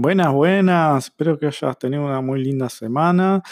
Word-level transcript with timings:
Buenas, 0.00 0.32
buenas. 0.32 1.06
Espero 1.06 1.36
que 1.40 1.46
hayas 1.46 1.76
tenido 1.76 2.04
una 2.04 2.20
muy 2.20 2.40
linda 2.40 2.68
semana. 2.68 3.42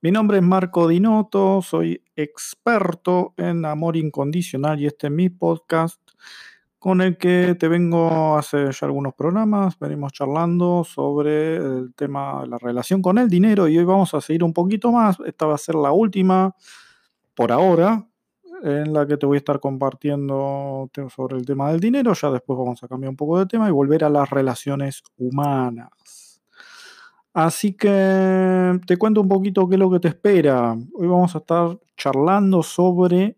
Mi 0.00 0.12
nombre 0.12 0.36
es 0.36 0.42
Marco 0.44 0.86
Dinotto, 0.86 1.60
soy 1.62 2.00
experto 2.14 3.34
en 3.36 3.64
amor 3.64 3.96
incondicional 3.96 4.80
y 4.80 4.86
este 4.86 5.08
es 5.08 5.12
mi 5.12 5.30
podcast 5.30 6.00
con 6.78 7.00
el 7.00 7.18
que 7.18 7.56
te 7.58 7.66
vengo 7.66 8.36
hace 8.38 8.70
ya 8.70 8.86
algunos 8.86 9.14
programas. 9.14 9.76
Venimos 9.80 10.12
charlando 10.12 10.84
sobre 10.84 11.56
el 11.56 11.92
tema 11.96 12.42
de 12.42 12.50
la 12.50 12.58
relación 12.58 13.02
con 13.02 13.18
el 13.18 13.28
dinero 13.28 13.66
y 13.66 13.76
hoy 13.76 13.84
vamos 13.84 14.14
a 14.14 14.20
seguir 14.20 14.44
un 14.44 14.52
poquito 14.52 14.92
más. 14.92 15.16
Esta 15.26 15.46
va 15.46 15.56
a 15.56 15.58
ser 15.58 15.74
la 15.74 15.90
última 15.90 16.54
por 17.34 17.50
ahora 17.50 18.06
en 18.62 18.92
la 18.92 19.06
que 19.06 19.16
te 19.16 19.26
voy 19.26 19.36
a 19.36 19.38
estar 19.38 19.60
compartiendo 19.60 20.90
sobre 21.14 21.36
el 21.36 21.46
tema 21.46 21.70
del 21.70 21.80
dinero. 21.80 22.12
Ya 22.14 22.30
después 22.30 22.58
vamos 22.58 22.82
a 22.82 22.88
cambiar 22.88 23.10
un 23.10 23.16
poco 23.16 23.38
de 23.38 23.46
tema 23.46 23.68
y 23.68 23.72
volver 23.72 24.04
a 24.04 24.10
las 24.10 24.28
relaciones 24.30 25.02
humanas. 25.16 26.40
Así 27.32 27.74
que 27.74 28.80
te 28.86 28.96
cuento 28.96 29.20
un 29.20 29.28
poquito 29.28 29.68
qué 29.68 29.74
es 29.74 29.78
lo 29.78 29.90
que 29.90 30.00
te 30.00 30.08
espera. 30.08 30.72
Hoy 30.72 31.06
vamos 31.06 31.34
a 31.34 31.38
estar 31.38 31.78
charlando 31.96 32.62
sobre 32.62 33.36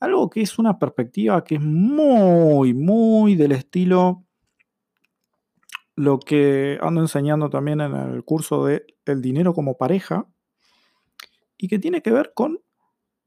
algo 0.00 0.28
que 0.28 0.42
es 0.42 0.58
una 0.58 0.78
perspectiva 0.78 1.42
que 1.42 1.54
es 1.54 1.62
muy, 1.62 2.74
muy 2.74 3.34
del 3.34 3.52
estilo 3.52 4.26
lo 5.96 6.20
que 6.20 6.78
ando 6.82 7.00
enseñando 7.00 7.48
también 7.48 7.80
en 7.80 7.94
el 7.94 8.22
curso 8.22 8.66
de 8.66 8.84
El 9.06 9.22
dinero 9.22 9.54
como 9.54 9.78
pareja 9.78 10.28
y 11.56 11.68
que 11.68 11.78
tiene 11.78 12.02
que 12.02 12.12
ver 12.12 12.32
con 12.34 12.60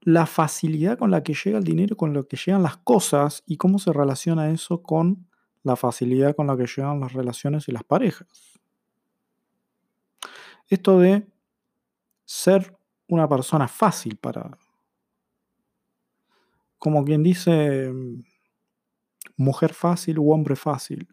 la 0.01 0.25
facilidad 0.25 0.97
con 0.97 1.11
la 1.11 1.23
que 1.23 1.33
llega 1.33 1.57
el 1.57 1.63
dinero, 1.63 1.97
con 1.97 2.13
lo 2.13 2.27
que 2.27 2.37
llegan 2.37 2.63
las 2.63 2.77
cosas 2.77 3.43
y 3.45 3.57
cómo 3.57 3.79
se 3.79 3.91
relaciona 3.91 4.49
eso 4.49 4.81
con 4.81 5.27
la 5.63 5.75
facilidad 5.75 6.35
con 6.35 6.47
la 6.47 6.55
que 6.57 6.67
llegan 6.67 6.99
las 6.99 7.13
relaciones 7.13 7.67
y 7.67 7.71
las 7.71 7.83
parejas. 7.83 8.59
Esto 10.67 10.99
de 10.99 11.27
ser 12.25 12.77
una 13.07 13.27
persona 13.27 13.67
fácil 13.67 14.17
para, 14.17 14.57
como 16.77 17.03
quien 17.03 17.23
dice, 17.23 17.91
mujer 19.35 19.73
fácil 19.73 20.19
u 20.19 20.31
hombre 20.31 20.55
fácil, 20.55 21.07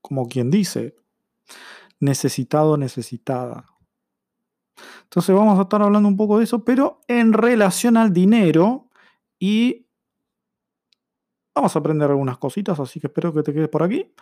como 0.00 0.28
quien 0.28 0.50
dice, 0.50 0.96
necesitado, 2.00 2.76
necesitada. 2.76 3.66
Entonces 5.04 5.34
vamos 5.34 5.58
a 5.58 5.62
estar 5.62 5.82
hablando 5.82 6.08
un 6.08 6.16
poco 6.16 6.38
de 6.38 6.44
eso, 6.44 6.64
pero 6.64 7.00
en 7.08 7.32
relación 7.32 7.96
al 7.96 8.12
dinero 8.12 8.88
y 9.38 9.86
vamos 11.54 11.74
a 11.74 11.78
aprender 11.78 12.10
algunas 12.10 12.38
cositas, 12.38 12.78
así 12.78 13.00
que 13.00 13.08
espero 13.08 13.32
que 13.32 13.42
te 13.42 13.52
quedes 13.52 13.68
por 13.68 13.82
aquí. 13.82 14.12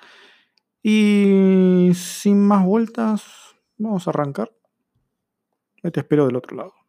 Y 0.82 1.90
sin 1.94 2.46
más 2.46 2.64
vueltas, 2.64 3.24
vamos 3.76 4.06
a 4.06 4.10
arrancar. 4.10 4.52
Te 5.82 6.00
espero 6.00 6.26
del 6.26 6.36
otro 6.36 6.56
lado. 6.56 6.85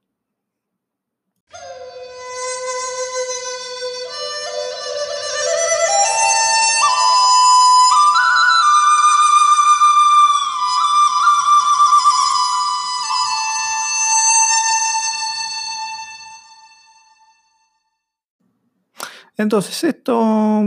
Entonces, 19.37 19.83
esto 19.83 20.63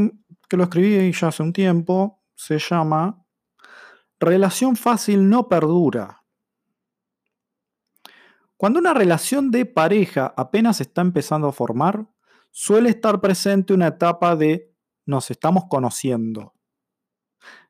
que 0.48 0.56
lo 0.56 0.64
escribí 0.64 1.12
ya 1.12 1.28
hace 1.28 1.42
un 1.42 1.52
tiempo 1.52 2.22
se 2.34 2.58
llama 2.58 3.24
relación 4.20 4.76
fácil 4.76 5.28
no 5.28 5.48
perdura. 5.48 6.24
Cuando 8.56 8.78
una 8.78 8.94
relación 8.94 9.50
de 9.50 9.66
pareja 9.66 10.34
apenas 10.36 10.80
está 10.80 11.00
empezando 11.00 11.48
a 11.48 11.52
formar, 11.52 12.06
suele 12.50 12.90
estar 12.90 13.20
presente 13.20 13.72
una 13.72 13.88
etapa 13.88 14.36
de 14.36 14.72
nos 15.06 15.30
estamos 15.30 15.64
conociendo, 15.68 16.52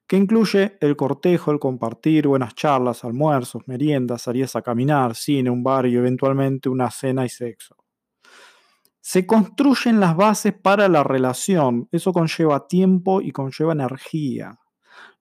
que 0.06 0.16
incluye 0.16 0.77
el 0.81 0.97
cortejo, 0.97 1.53
el 1.53 1.60
compartir, 1.60 2.27
buenas 2.27 2.55
charlas, 2.55 3.05
almuerzos, 3.05 3.66
meriendas, 3.66 4.22
salidas 4.22 4.56
a 4.56 4.62
caminar, 4.62 5.15
cine, 5.15 5.49
un 5.49 5.62
bar 5.62 5.87
y 5.87 5.97
eventualmente 5.97 6.69
una 6.69 6.91
cena 6.91 7.25
y 7.25 7.28
sexo 7.28 7.80
se 9.00 9.27
construyen 9.27 10.00
las 10.00 10.16
bases 10.16 10.53
para 10.53 10.88
la 10.88 11.03
relación. 11.03 11.88
Eso 11.91 12.12
conlleva 12.12 12.66
tiempo 12.66 13.21
y 13.21 13.33
conlleva 13.33 13.72
energía. 13.72 14.59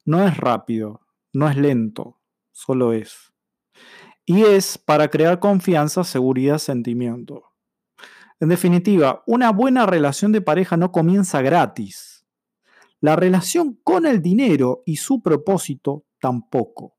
No 0.05 0.25
es 0.25 0.37
rápido, 0.37 1.01
no 1.33 1.49
es 1.49 1.57
lento, 1.57 2.19
solo 2.51 2.93
es. 2.93 3.33
Y 4.25 4.43
es 4.43 4.77
para 4.77 5.07
crear 5.07 5.39
confianza, 5.39 6.03
seguridad, 6.03 6.57
sentimiento. 6.57 7.45
En 8.39 8.49
definitiva, 8.49 9.23
una 9.27 9.51
buena 9.51 9.85
relación 9.85 10.31
de 10.31 10.41
pareja 10.41 10.77
no 10.77 10.91
comienza 10.91 11.41
gratis. 11.41 12.25
La 13.01 13.15
relación 13.15 13.79
con 13.83 14.05
el 14.05 14.21
dinero 14.21 14.83
y 14.85 14.97
su 14.97 15.21
propósito 15.21 16.05
tampoco. 16.19 16.95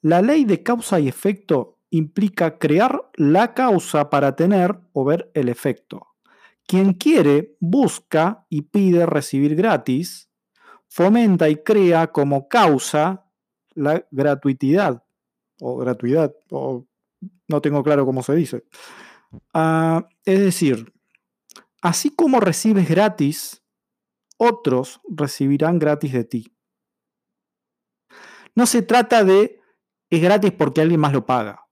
La 0.00 0.22
ley 0.22 0.44
de 0.44 0.62
causa 0.62 1.00
y 1.00 1.08
efecto 1.08 1.77
implica 1.90 2.58
crear 2.58 3.10
la 3.14 3.54
causa 3.54 4.10
para 4.10 4.36
tener 4.36 4.78
o 4.92 5.04
ver 5.04 5.30
el 5.34 5.48
efecto. 5.48 6.08
Quien 6.66 6.92
quiere, 6.92 7.56
busca 7.60 8.46
y 8.50 8.62
pide 8.62 9.06
recibir 9.06 9.54
gratis, 9.56 10.30
fomenta 10.88 11.48
y 11.48 11.56
crea 11.56 12.08
como 12.08 12.48
causa 12.48 13.24
la 13.74 14.06
gratuidad 14.10 15.02
o 15.60 15.76
gratuidad, 15.76 16.34
o 16.50 16.86
no 17.48 17.60
tengo 17.60 17.82
claro 17.82 18.04
cómo 18.04 18.22
se 18.22 18.34
dice. 18.34 18.64
Ah, 19.54 20.08
es 20.24 20.40
decir, 20.40 20.92
así 21.82 22.10
como 22.14 22.40
recibes 22.40 22.88
gratis, 22.88 23.62
otros 24.36 25.00
recibirán 25.08 25.78
gratis 25.78 26.12
de 26.12 26.24
ti. 26.24 26.56
No 28.54 28.66
se 28.66 28.82
trata 28.82 29.24
de 29.24 29.60
es 30.10 30.22
gratis 30.22 30.52
porque 30.52 30.80
alguien 30.80 31.00
más 31.00 31.12
lo 31.12 31.26
paga. 31.26 31.67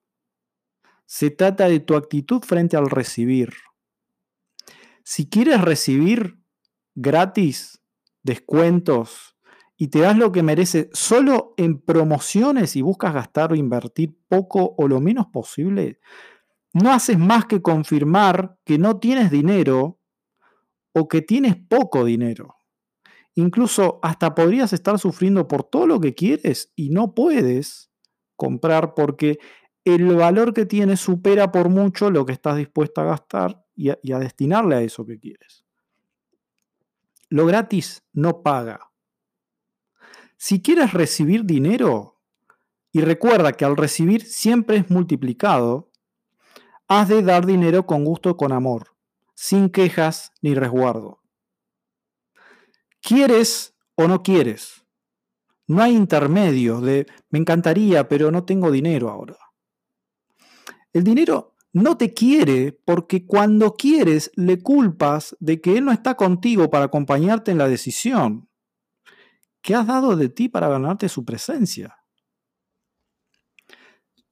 Se 1.07 1.31
trata 1.31 1.69
de 1.69 1.81
tu 1.81 1.95
actitud 1.95 2.43
frente 2.43 2.77
al 2.77 2.91
recibir. 2.91 3.55
Si 5.05 5.29
quieres 5.29 5.61
recibir 5.61 6.39
gratis, 6.95 7.81
descuentos 8.23 9.37
y 9.77 9.89
te 9.89 10.01
das 10.01 10.17
lo 10.17 10.33
que 10.33 10.43
mereces 10.43 10.89
solo 10.93 11.55
en 11.57 11.81
promociones 11.81 12.77
y 12.77 12.83
buscas 12.83 13.15
gastar 13.15 13.53
o 13.53 13.55
invertir 13.55 14.19
poco 14.29 14.75
o 14.77 14.89
lo 14.89 15.01
menos 15.01 15.27
posible, 15.27 16.01
no 16.73 16.93
haces 16.93 17.19
más 17.19 17.47
que 17.47 17.63
confirmar 17.63 18.59
que 18.65 18.79
no 18.79 18.99
tienes 18.99 19.31
dinero 19.31 20.01
o 20.93 21.09
que 21.09 21.23
tienes 21.23 21.57
poco 21.57 22.05
dinero. 22.05 22.57
Incluso 23.35 24.01
hasta 24.03 24.35
podrías 24.35 24.73
estar 24.73 24.99
sufriendo 24.99 25.47
por 25.47 25.63
todo 25.63 25.87
lo 25.87 26.01
que 26.01 26.15
quieres 26.15 26.73
y 26.75 26.91
no 26.91 27.15
puedes 27.15 27.91
comprar 28.35 28.95
porque 28.95 29.39
el 29.87 30.17
valor 30.17 30.53
que 30.53 30.67
tiene 30.67 30.97
supera 30.97 31.53
por 31.53 31.69
mucho 31.69 32.11
lo 32.11 32.27
que 32.27 32.33
estás 32.33 32.57
dispuesto 32.57 33.01
a 33.01 33.05
gastar 33.05 33.65
y 33.77 33.91
a, 33.91 34.19
destinarle 34.19 34.75
a 34.75 34.83
eso 34.83 35.07
que 35.07 35.21
quieres. 35.21 35.65
Lo 37.29 37.47
gratis 37.47 38.03
no 38.13 38.43
paga. 38.43 38.91
Si 40.37 40.61
quieres 40.61 40.93
recibir 40.93 41.45
dinero, 41.45 42.21
y 42.91 43.01
recuerda 43.01 43.53
que 43.53 43.65
al 43.65 43.77
recibir 43.77 44.23
siempre 44.23 44.79
es 44.79 44.91
multiplicado, 44.91 45.93
has 46.89 47.09
de 47.09 47.23
dar 47.23 47.47
dinero 47.47 47.87
con 47.87 48.05
gusto 48.05 48.37
con 48.37 48.51
amor, 48.51 48.97
sin 49.35 49.71
quejas 49.71 50.33
ni 50.43 50.55
resguardo. 50.55 51.23
¿Quieres 53.01 53.77
o 53.95 54.09
no 54.09 54.25
quieres? 54.25 54.85
No 55.69 55.81
hay 55.81 55.95
intermedio 55.95 56.81
de 56.81 57.07
me 57.31 57.39
encantaría, 57.39 58.09
pero 58.09 58.33
no 58.33 58.45
tengo 58.45 58.73
dinero 58.73 59.11
ahora. 59.11 59.46
El 60.97 61.05
dinero 61.05 61.55
no 61.75 61.99
te 61.99 62.15
quiere 62.15 62.73
porque 62.73 63.27
cuando 63.27 63.75
quieres 63.75 64.31
le 64.35 64.63
culpas 64.63 65.37
de 65.41 65.61
que 65.61 65.77
él 65.77 65.85
no 65.85 65.93
está 65.93 66.15
contigo 66.15 66.71
para 66.71 66.87
acompañarte 66.87 67.51
en 67.51 67.59
la 67.59 67.69
decisión 67.69 68.49
que 69.61 69.75
has 69.75 69.87
dado 69.87 70.17
de 70.17 70.31
ti 70.31 70.49
para 70.49 70.71
ganarte 70.71 71.11
su 71.11 71.23
presencia. 71.23 71.99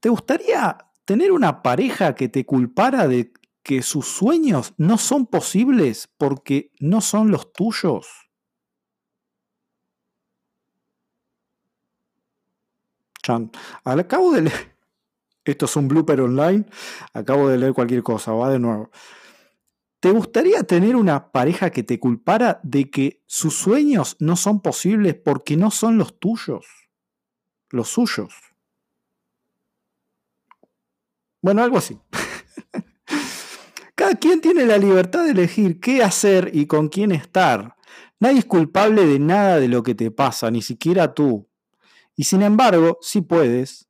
¿Te 0.00 0.08
gustaría 0.08 0.78
tener 1.04 1.32
una 1.32 1.60
pareja 1.60 2.14
que 2.14 2.30
te 2.30 2.46
culpara 2.46 3.08
de 3.08 3.34
que 3.62 3.82
sus 3.82 4.06
sueños 4.06 4.72
no 4.78 4.96
son 4.96 5.26
posibles 5.26 6.08
porque 6.16 6.72
no 6.80 7.02
son 7.02 7.30
los 7.30 7.52
tuyos? 7.52 8.30
Chan, 13.22 13.50
al 13.84 14.06
cabo 14.06 14.32
del 14.32 14.50
esto 15.44 15.66
es 15.66 15.76
un 15.76 15.88
blooper 15.88 16.20
online. 16.20 16.64
Acabo 17.12 17.48
de 17.48 17.58
leer 17.58 17.72
cualquier 17.72 18.02
cosa, 18.02 18.32
va 18.32 18.50
de 18.50 18.58
nuevo. 18.58 18.90
¿Te 20.00 20.10
gustaría 20.10 20.62
tener 20.64 20.96
una 20.96 21.32
pareja 21.32 21.70
que 21.70 21.82
te 21.82 21.98
culpara 21.98 22.60
de 22.62 22.90
que 22.90 23.22
sus 23.26 23.54
sueños 23.54 24.16
no 24.20 24.36
son 24.36 24.60
posibles 24.60 25.14
porque 25.14 25.56
no 25.56 25.70
son 25.70 25.98
los 25.98 26.18
tuyos? 26.18 26.66
los 27.74 27.88
suyos. 27.88 28.32
Bueno, 31.42 31.62
algo 31.62 31.76
así. 31.76 31.98
Cada 33.94 34.14
quien 34.14 34.40
tiene 34.40 34.64
la 34.64 34.78
libertad 34.78 35.24
de 35.24 35.32
elegir 35.32 35.78
qué 35.80 36.02
hacer 36.02 36.50
y 36.54 36.66
con 36.66 36.88
quién 36.88 37.12
estar. 37.12 37.76
Nadie 38.18 38.38
es 38.38 38.44
culpable 38.46 39.06
de 39.06 39.18
nada 39.18 39.60
de 39.60 39.68
lo 39.68 39.82
que 39.82 39.94
te 39.94 40.10
pasa, 40.10 40.50
ni 40.50 40.62
siquiera 40.62 41.12
tú. 41.12 41.48
Y 42.16 42.24
sin 42.24 42.42
embargo, 42.42 42.98
si 43.02 43.20
puedes, 43.20 43.88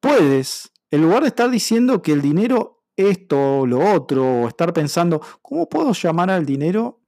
puedes, 0.00 0.72
en 0.94 1.02
lugar 1.02 1.22
de 1.22 1.28
estar 1.28 1.50
diciendo 1.50 2.00
que 2.00 2.12
el 2.12 2.22
dinero 2.22 2.84
esto 2.96 3.60
o 3.60 3.66
lo 3.66 3.80
otro, 3.94 4.42
o 4.42 4.48
estar 4.48 4.72
pensando, 4.72 5.20
¿cómo 5.42 5.68
puedo 5.68 5.92
llamar 5.92 6.30
al 6.30 6.46
dinero? 6.46 7.00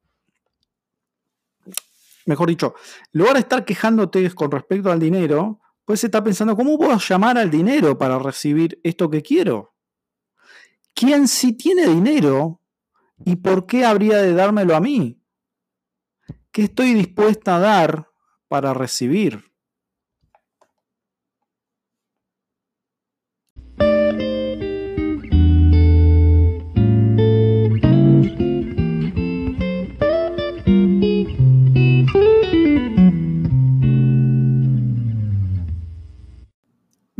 Mejor 2.24 2.48
dicho, 2.48 2.74
en 3.12 3.20
lugar 3.20 3.34
de 3.34 3.40
estar 3.40 3.64
quejándote 3.64 4.28
con 4.34 4.50
respecto 4.50 4.90
al 4.90 4.98
dinero, 4.98 5.60
puedes 5.84 6.02
estar 6.02 6.24
pensando, 6.24 6.56
¿cómo 6.56 6.76
puedo 6.76 6.98
llamar 6.98 7.38
al 7.38 7.48
dinero 7.48 7.96
para 7.96 8.18
recibir 8.18 8.80
esto 8.82 9.08
que 9.08 9.22
quiero? 9.22 9.76
¿Quién 10.92 11.28
sí 11.28 11.52
tiene 11.52 11.86
dinero 11.86 12.60
y 13.24 13.36
por 13.36 13.66
qué 13.66 13.84
habría 13.84 14.16
de 14.16 14.34
dármelo 14.34 14.74
a 14.74 14.80
mí? 14.80 15.22
¿Qué 16.50 16.64
estoy 16.64 16.92
dispuesta 16.94 17.56
a 17.56 17.60
dar 17.60 18.10
para 18.48 18.74
recibir? 18.74 19.52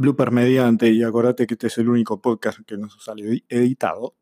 Blooper 0.06 0.30
mediante, 0.30 0.88
y 0.88 1.02
acordate 1.02 1.48
que 1.48 1.54
este 1.54 1.66
es 1.66 1.78
el 1.78 1.88
único 1.88 2.20
podcast 2.20 2.60
que 2.64 2.78
nos 2.78 3.02
sale 3.02 3.44
editado. 3.48 4.14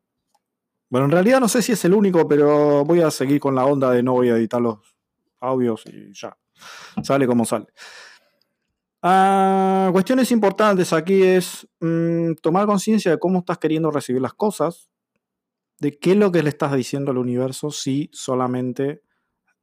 Bueno, 0.89 1.07
en 1.07 1.13
realidad 1.13 1.41
no 1.41 1.49
sé 1.49 1.61
si 1.61 1.73
es 1.73 1.85
el 1.85 1.93
único, 1.93 2.27
pero 2.27 2.85
voy 2.87 3.03
a 3.03 3.11
seguir 3.11 3.39
con 3.39 3.55
la 3.55 3.67
onda 3.67 3.91
de 3.91 4.03
no 4.03 4.13
voy 4.13 4.31
a 4.31 4.37
editar 4.37 4.63
los 4.63 4.79
audios 5.41 5.85
y 5.87 6.13
ya. 6.15 6.37
Sale 7.03 7.27
como 7.27 7.45
sale. 7.45 7.67
Ah, 9.03 9.91
cuestiones 9.93 10.33
importantes 10.33 10.95
aquí 10.95 11.23
es 11.23 11.69
mm, 11.81 12.35
tomar 12.41 12.65
conciencia 12.65 13.11
de 13.11 13.19
cómo 13.19 13.41
estás 13.41 13.59
queriendo 13.59 13.91
recibir 13.91 14.23
las 14.23 14.33
cosas, 14.33 14.89
de 15.81 15.99
qué 15.99 16.13
es 16.13 16.17
lo 16.17 16.33
que 16.33 16.43
le 16.43 16.49
estás 16.49 16.75
diciendo 16.75 17.11
al 17.11 17.19
universo 17.19 17.71
si 17.71 18.09
solamente 18.15 19.03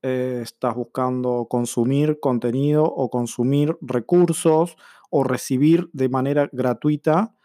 eh, 0.04 0.42
estás 0.44 0.76
buscando 0.76 1.48
consumir 1.50 2.20
contenido 2.20 2.84
o 2.84 3.10
consumir 3.10 3.76
recursos 3.82 4.76
o 5.12 5.24
recibir 5.24 5.90
de 5.94 6.10
manera 6.10 6.50
gratuita 6.52 7.36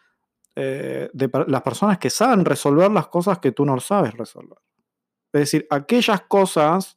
eh, 0.55 1.11
de 1.13 1.31
las 1.49 1.63
personas 1.63 1.99
que 1.99 2.09
saben 2.09 2.47
resolver 2.47 2.91
las 2.91 3.09
cosas 3.09 3.41
que 3.41 3.53
tú 3.53 3.67
no 3.67 3.79
sabes 3.79 4.15
resolver. 4.15 4.59
Es 5.33 5.41
decir, 5.41 5.67
aquellas 5.69 6.23
cosas 6.23 6.97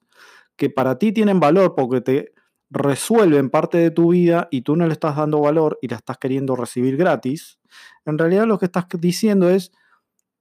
que 0.56 0.70
para 0.70 0.98
ti 0.98 1.12
tienen 1.12 1.42
valor 1.42 1.76
porque 1.76 2.00
te 2.00 2.34
resuelven 2.70 3.50
parte 3.50 3.78
de 3.80 3.92
tu 3.92 4.12
vida 4.12 4.48
y 4.52 4.62
tú 4.62 4.76
no 4.76 4.88
le 4.88 4.94
estás 4.94 5.16
dando 5.16 5.42
valor 5.42 5.78
y 5.82 5.88
la 5.88 5.98
estás 5.98 6.18
queriendo 6.18 6.56
recibir 6.56 6.96
gratis, 6.96 7.60
en 8.06 8.18
realidad 8.18 8.46
lo 8.46 8.60
que 8.60 8.66
estás 8.66 8.86
diciendo 8.94 9.50
es, 9.50 9.72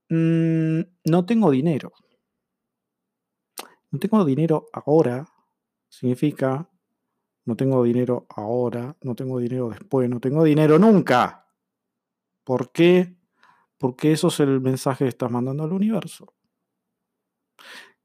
mm, 0.09 0.81
no 1.05 1.25
tengo 1.25 1.51
dinero. 1.51 1.91
No 3.91 3.99
tengo 3.99 4.23
dinero 4.23 4.67
ahora 4.71 5.27
significa 5.89 6.69
no 7.49 7.55
tengo 7.55 7.83
dinero 7.83 8.27
ahora, 8.29 8.95
no 9.01 9.15
tengo 9.15 9.39
dinero 9.39 9.69
después, 9.69 10.07
no 10.07 10.19
tengo 10.19 10.43
dinero 10.43 10.77
nunca. 10.77 11.47
¿Por 12.43 12.71
qué? 12.71 13.17
Porque 13.79 14.11
eso 14.11 14.27
es 14.27 14.39
el 14.41 14.61
mensaje 14.61 15.05
que 15.05 15.09
estás 15.09 15.31
mandando 15.31 15.63
al 15.63 15.73
universo. 15.73 16.35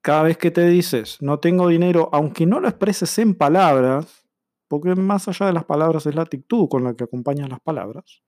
Cada 0.00 0.22
vez 0.22 0.38
que 0.38 0.50
te 0.50 0.66
dices, 0.66 1.20
no 1.20 1.40
tengo 1.40 1.68
dinero, 1.68 2.08
aunque 2.10 2.46
no 2.46 2.58
lo 2.58 2.68
expreses 2.68 3.18
en 3.18 3.34
palabras, 3.34 4.26
porque 4.66 4.94
más 4.94 5.28
allá 5.28 5.44
de 5.44 5.52
las 5.52 5.66
palabras 5.66 6.06
es 6.06 6.14
la 6.14 6.22
actitud 6.22 6.66
con 6.70 6.82
la 6.82 6.94
que 6.94 7.04
acompañas 7.04 7.50
las 7.50 7.60
palabras, 7.60 8.22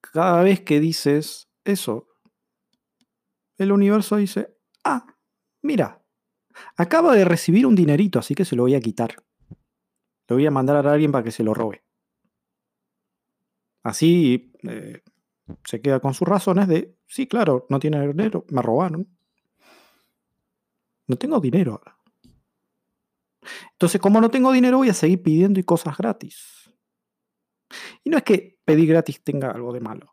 cada 0.00 0.44
vez 0.44 0.60
que 0.60 0.78
dices 0.78 1.50
eso, 1.64 2.06
el 3.58 3.72
universo 3.72 4.14
dice, 4.14 4.56
ah, 4.84 5.06
mira, 5.60 5.99
Acaba 6.76 7.14
de 7.14 7.24
recibir 7.24 7.66
un 7.66 7.74
dinerito, 7.74 8.18
así 8.18 8.34
que 8.34 8.44
se 8.44 8.56
lo 8.56 8.62
voy 8.62 8.74
a 8.74 8.80
quitar. 8.80 9.16
Lo 10.28 10.36
voy 10.36 10.46
a 10.46 10.50
mandar 10.50 10.86
a 10.86 10.92
alguien 10.92 11.12
para 11.12 11.24
que 11.24 11.32
se 11.32 11.42
lo 11.42 11.54
robe. 11.54 11.82
Así 13.82 14.52
eh, 14.62 15.02
se 15.64 15.80
queda 15.80 16.00
con 16.00 16.14
sus 16.14 16.28
razones 16.28 16.68
de, 16.68 16.96
sí, 17.06 17.26
claro, 17.26 17.66
no 17.68 17.78
tiene 17.78 18.06
dinero, 18.06 18.44
me 18.48 18.62
robaron. 18.62 19.08
No 21.06 21.16
tengo 21.16 21.40
dinero 21.40 21.72
ahora. 21.72 21.96
Entonces, 23.72 24.00
como 24.00 24.20
no 24.20 24.30
tengo 24.30 24.52
dinero, 24.52 24.78
voy 24.78 24.90
a 24.90 24.94
seguir 24.94 25.22
pidiendo 25.22 25.58
y 25.58 25.64
cosas 25.64 25.96
gratis. 25.96 26.70
Y 28.04 28.10
no 28.10 28.18
es 28.18 28.22
que 28.22 28.58
pedir 28.64 28.88
gratis 28.88 29.22
tenga 29.22 29.50
algo 29.50 29.72
de 29.72 29.80
malo. 29.80 30.12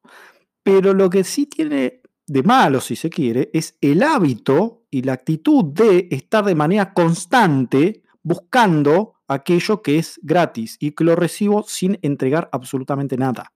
Pero 0.64 0.94
lo 0.94 1.10
que 1.10 1.24
sí 1.24 1.46
tiene 1.46 2.02
de 2.26 2.44
malo, 2.44 2.82
si 2.82 2.96
se 2.96 3.10
quiere, 3.10 3.50
es 3.54 3.78
el 3.82 4.04
hábito 4.04 4.77
y 4.90 5.02
la 5.04 5.14
actitud 5.14 5.66
de 5.66 6.08
estar 6.12 6.46
de 6.46 6.56
manera 6.56 6.94
constante 6.94 8.04
buscando 8.24 9.16
aquello 9.28 9.82
que 9.82 10.00
es 10.00 10.20
gratis 10.24 10.78
y 10.80 10.92
que 10.92 11.04
lo 11.04 11.16
recibo 11.16 11.64
sin 11.64 12.00
entregar 12.02 12.50
absolutamente 12.52 13.18
nada. 13.18 13.54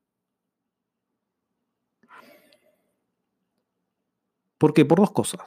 ¿Por 4.57 4.73
qué? 4.73 4.85
Por 4.85 4.99
dos 4.99 5.11
cosas. 5.11 5.41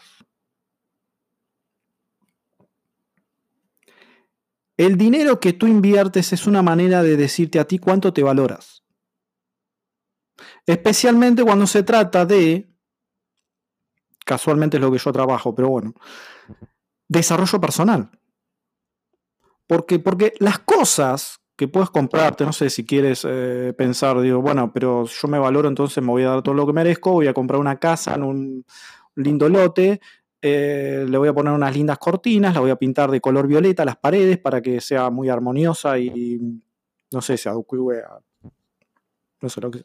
El 4.77 4.97
dinero 4.97 5.39
que 5.39 5.53
tú 5.53 5.69
inviertes 5.69 6.33
es 6.33 6.49
una 6.49 6.63
manera 6.63 7.03
de 7.03 7.17
decirte 7.17 7.61
a 7.61 7.65
ti 7.65 7.79
cuánto 7.79 8.13
te 8.13 8.25
valoras. 8.25 8.83
Especialmente 10.67 11.45
cuando 11.45 11.69
se 11.69 11.85
trata 11.85 12.27
de 12.27 12.74
casualmente 14.25 14.79
es 14.79 14.83
lo 14.83 14.91
que 14.91 14.99
yo 14.99 15.13
trabajo, 15.13 15.55
pero 15.55 15.69
bueno, 15.69 15.95
desarrollo 17.09 17.61
personal. 17.61 18.11
Porque, 19.67 19.99
porque 19.99 20.35
las 20.41 20.59
cosas 20.59 21.41
que 21.57 21.69
puedes 21.69 21.91
comprarte, 21.91 22.45
no 22.45 22.53
sé 22.53 22.69
si 22.69 22.85
quieres 22.85 23.25
eh, 23.29 23.73
pensar, 23.77 24.21
digo, 24.21 24.43
bueno, 24.43 24.73
pero 24.73 25.07
yo 25.07 25.29
me 25.29 25.39
valoro, 25.39 25.69
entonces 25.69 26.03
me 26.03 26.11
voy 26.11 26.25
a 26.25 26.31
dar 26.31 26.43
todo 26.43 26.55
lo 26.55 26.67
que 26.67 26.73
merezco, 26.73 27.13
voy 27.13 27.29
a 27.29 27.35
comprar 27.35 27.61
una 27.61 27.79
casa 27.79 28.15
en 28.15 28.25
un 28.25 28.65
lindo 29.15 29.49
lote, 29.49 30.01
eh, 30.43 31.07
le 31.09 31.17
voy 31.17 31.29
a 31.29 31.33
poner 31.33 31.53
unas 31.53 31.75
lindas 31.75 31.99
cortinas, 31.99 32.55
la 32.55 32.61
voy 32.61 32.71
a 32.71 32.77
pintar 32.77 33.11
de 33.11 33.21
color 33.21 33.47
violeta 33.47 33.85
las 33.85 33.97
paredes 33.97 34.39
para 34.39 34.61
que 34.61 34.81
sea 34.81 35.09
muy 35.11 35.29
armoniosa 35.29 35.99
y, 35.99 36.39
no 37.13 37.23
sé, 37.23 37.37
se 37.37 37.49
adecue 37.49 38.03
a, 38.03 38.19
no 39.41 39.49
sé 39.49 39.61
lo 39.61 39.71
que 39.71 39.85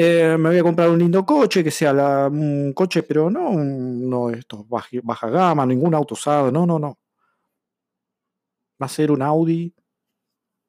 eh, 0.00 0.36
me 0.38 0.50
voy 0.50 0.58
a 0.58 0.62
comprar 0.62 0.88
un 0.90 0.98
lindo 1.00 1.26
coche, 1.26 1.64
que 1.64 1.72
sea 1.72 2.28
un 2.28 2.72
coche, 2.72 3.02
pero 3.02 3.28
no 3.28 3.50
uno 3.50 4.28
de 4.28 4.38
estos 4.38 4.64
baja, 4.68 5.28
gama, 5.28 5.66
ningún 5.66 5.92
auto 5.92 6.14
usado, 6.14 6.52
no, 6.52 6.64
no, 6.64 6.78
no. 6.78 7.00
Va 8.80 8.86
a 8.86 8.88
ser 8.88 9.10
un 9.10 9.22
Audi, 9.22 9.74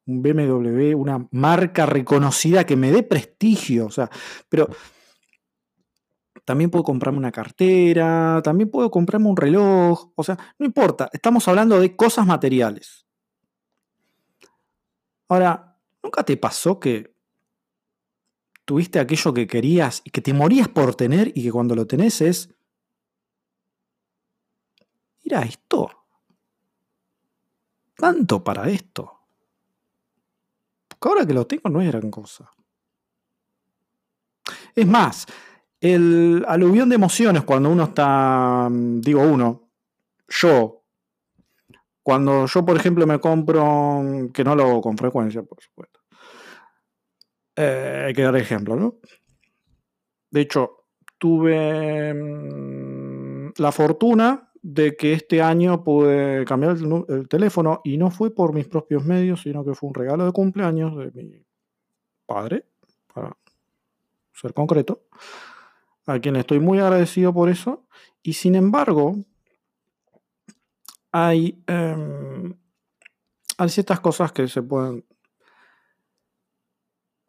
un 0.08 0.24
BMW, 0.24 0.96
una 0.96 1.28
marca 1.30 1.86
reconocida 1.86 2.66
que 2.66 2.76
me 2.76 2.92
dé 2.92 3.04
prestigio, 3.04 3.86
o 3.86 3.92
sea, 3.92 4.10
pero 4.50 4.68
también 6.44 6.72
puedo 6.72 6.84
comprarme 6.84 7.20
una 7.20 7.32
cartera, 7.32 8.42
también 8.44 8.72
puedo 8.72 8.90
comprarme 8.90 9.30
un 9.30 9.38
reloj, 9.38 10.12
o 10.16 10.24
sea, 10.24 10.40
no 10.58 10.66
importa, 10.66 11.08
estamos 11.14 11.48
hablando 11.48 11.80
de 11.80 11.96
cosas 11.96 12.26
materiales. 12.26 13.06
Ahora, 15.28 15.78
¿nunca 16.02 16.24
te 16.24 16.36
pasó 16.36 16.80
que 16.80 17.19
tuviste 18.70 19.00
aquello 19.00 19.34
que 19.34 19.48
querías 19.48 20.04
y 20.06 20.12
que 20.12 20.22
te 20.22 20.32
morías 20.32 20.68
por 20.68 20.94
tener 20.94 21.32
y 21.34 21.42
que 21.42 21.52
cuando 21.52 21.74
lo 21.74 21.88
tenés 21.88 22.22
es, 22.22 22.54
mira 25.24 25.42
esto, 25.42 25.90
tanto 27.96 28.44
para 28.44 28.70
esto. 28.70 29.22
Porque 30.88 31.10
ahora 31.10 31.26
que 31.26 31.34
lo 31.34 31.48
tengo 31.48 31.68
no 31.72 31.82
es 31.82 31.88
gran 31.88 32.12
cosa. 32.12 32.52
Es 34.76 34.86
más, 34.86 35.26
el 35.82 36.46
aluvión 36.48 36.90
de 36.90 36.96
emociones 36.96 37.46
cuando 37.46 37.72
uno 37.72 37.86
está, 37.86 38.70
digo 38.72 39.24
uno, 39.24 39.72
yo, 40.28 40.84
cuando 42.04 42.46
yo 42.46 42.64
por 42.64 42.78
ejemplo 42.78 43.08
me 43.08 43.18
compro, 43.18 44.30
que 44.32 44.44
no 44.44 44.56
lo 44.56 44.64
hago 44.66 44.82
con 44.82 44.96
frecuencia 44.96 45.42
por 45.42 45.60
supuesto, 45.60 45.99
eh, 47.62 48.06
hay 48.08 48.14
que 48.14 48.22
dar 48.22 48.38
ejemplo, 48.38 48.78
¿no? 48.78 48.96
De 50.32 50.40
hecho, 50.40 50.86
tuve 51.18 52.14
mm, 52.14 53.52
la 53.58 53.74
fortuna 53.74 54.50
de 54.62 54.96
que 54.96 55.12
este 55.12 55.42
año 55.42 55.84
pude 55.84 56.46
cambiar 56.46 56.78
el, 56.78 57.28
teléfono 57.28 57.82
y 57.84 57.98
no 57.98 58.12
fue 58.12 58.34
por 58.34 58.54
mis 58.54 58.68
propios 58.68 59.04
medios, 59.04 59.42
sino 59.42 59.66
que 59.66 59.74
fue 59.74 59.90
un 59.90 59.94
regalo 59.94 60.26
de 60.26 60.32
cumpleaños 60.32 61.14
de 61.14 61.24
mi 61.24 61.46
padre, 62.26 62.66
para 63.14 63.36
ser 64.34 64.54
concreto, 64.54 65.04
a 66.06 66.18
quien 66.20 66.38
estoy 66.38 66.62
muy 66.62 66.80
agradecido 66.80 67.34
por 67.34 67.50
eso. 67.50 67.86
Y 68.24 68.34
sin 68.34 68.56
embargo, 68.56 69.18
hay, 71.12 71.62
em, 71.68 72.54
hay 73.58 73.70
ciertas 73.70 74.00
cosas 74.00 74.32
que 74.32 74.48
se 74.48 74.62
pueden 74.62 75.04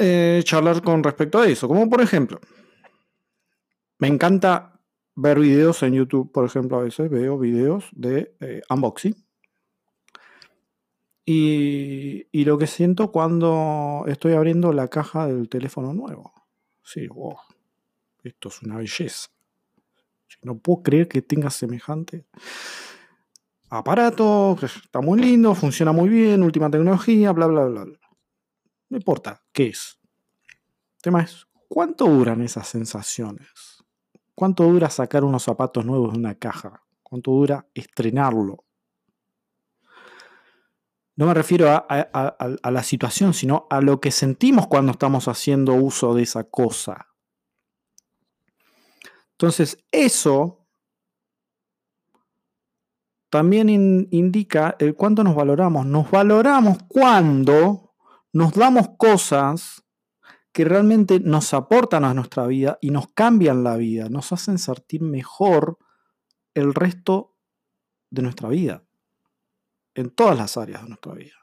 eh, 0.02 0.40
charlar 0.44 0.80
con 0.82 1.04
respecto 1.04 1.38
a 1.38 1.46
eso, 1.46 1.68
como 1.68 1.88
por 1.90 2.00
ejemplo, 2.00 2.40
me 3.98 4.08
encanta 4.08 4.80
ver 5.14 5.38
videos 5.38 5.82
en 5.82 5.92
YouTube, 5.92 6.32
por 6.32 6.46
ejemplo, 6.46 6.78
a 6.78 6.84
veces 6.84 7.10
veo 7.10 7.38
videos 7.38 7.84
de 7.92 8.34
eh, 8.40 8.62
unboxing. 8.70 9.14
Y, 11.26 12.44
lo 12.44 12.56
que 12.56 12.66
siento 12.66 13.12
cuando 13.12 14.04
estoy 14.08 14.32
abriendo 14.32 14.72
la 14.72 14.88
caja 14.88 15.26
del 15.26 15.48
teléfono 15.50 15.92
nuevo. 15.92 16.32
Sí, 16.82 17.06
wow, 17.06 17.36
esto 18.24 18.48
es 18.48 18.62
una 18.62 18.78
belleza. 18.78 19.28
No 20.42 20.58
puedo 20.58 20.82
creer 20.82 21.08
que 21.08 21.20
tenga 21.20 21.50
semejante 21.50 22.24
aparato, 23.68 24.58
está 24.62 25.00
muy 25.00 25.20
lindo, 25.20 25.54
funciona 25.54 25.92
muy 25.92 26.08
bien, 26.08 26.42
última 26.42 26.70
tecnología, 26.70 27.32
bla, 27.32 27.46
bla, 27.46 27.66
bla. 27.66 27.99
No 28.90 28.98
importa 28.98 29.42
qué 29.52 29.68
es. 29.68 29.98
El 30.96 31.02
tema 31.02 31.22
es, 31.22 31.46
¿cuánto 31.68 32.06
duran 32.06 32.42
esas 32.42 32.68
sensaciones? 32.68 33.82
¿Cuánto 34.34 34.64
dura 34.64 34.90
sacar 34.90 35.24
unos 35.24 35.44
zapatos 35.44 35.86
nuevos 35.86 36.12
de 36.12 36.18
una 36.18 36.34
caja? 36.34 36.82
¿Cuánto 37.02 37.30
dura 37.30 37.66
estrenarlo? 37.72 38.64
No 41.16 41.26
me 41.26 41.34
refiero 41.34 41.68
a, 41.68 42.70
la 42.70 42.82
situación, 42.82 43.34
sino 43.34 43.66
a 43.68 43.80
lo 43.80 44.00
que 44.00 44.10
sentimos 44.10 44.66
cuando 44.66 44.92
estamos 44.92 45.28
haciendo 45.28 45.74
uso 45.74 46.14
de 46.14 46.22
esa 46.22 46.44
cosa. 46.44 47.08
Entonces, 49.32 49.84
eso 49.92 50.66
también 53.28 53.68
indica 54.10 54.76
el 54.78 54.94
cuánto 54.94 55.22
nos 55.22 55.34
valoramos. 55.34 55.84
Nos 55.84 56.10
valoramos 56.10 56.78
cuando 56.88 57.89
nos 58.32 58.52
damos 58.54 58.90
cosas 58.96 59.84
que 60.52 60.64
realmente 60.64 61.20
nos 61.20 61.54
aportan 61.54 62.04
a 62.04 62.14
nuestra 62.14 62.46
vida 62.46 62.78
y 62.80 62.90
nos 62.90 63.08
cambian 63.12 63.62
la 63.62 63.76
vida, 63.76 64.08
nos 64.08 64.32
hacen 64.32 64.58
sentir 64.58 65.02
mejor 65.02 65.78
el 66.54 66.74
resto 66.74 67.36
de 68.10 68.22
nuestra 68.22 68.48
vida, 68.48 68.82
en 69.94 70.10
todas 70.10 70.36
las 70.36 70.56
áreas 70.56 70.82
de 70.82 70.88
nuestra 70.88 71.14
vida. 71.14 71.34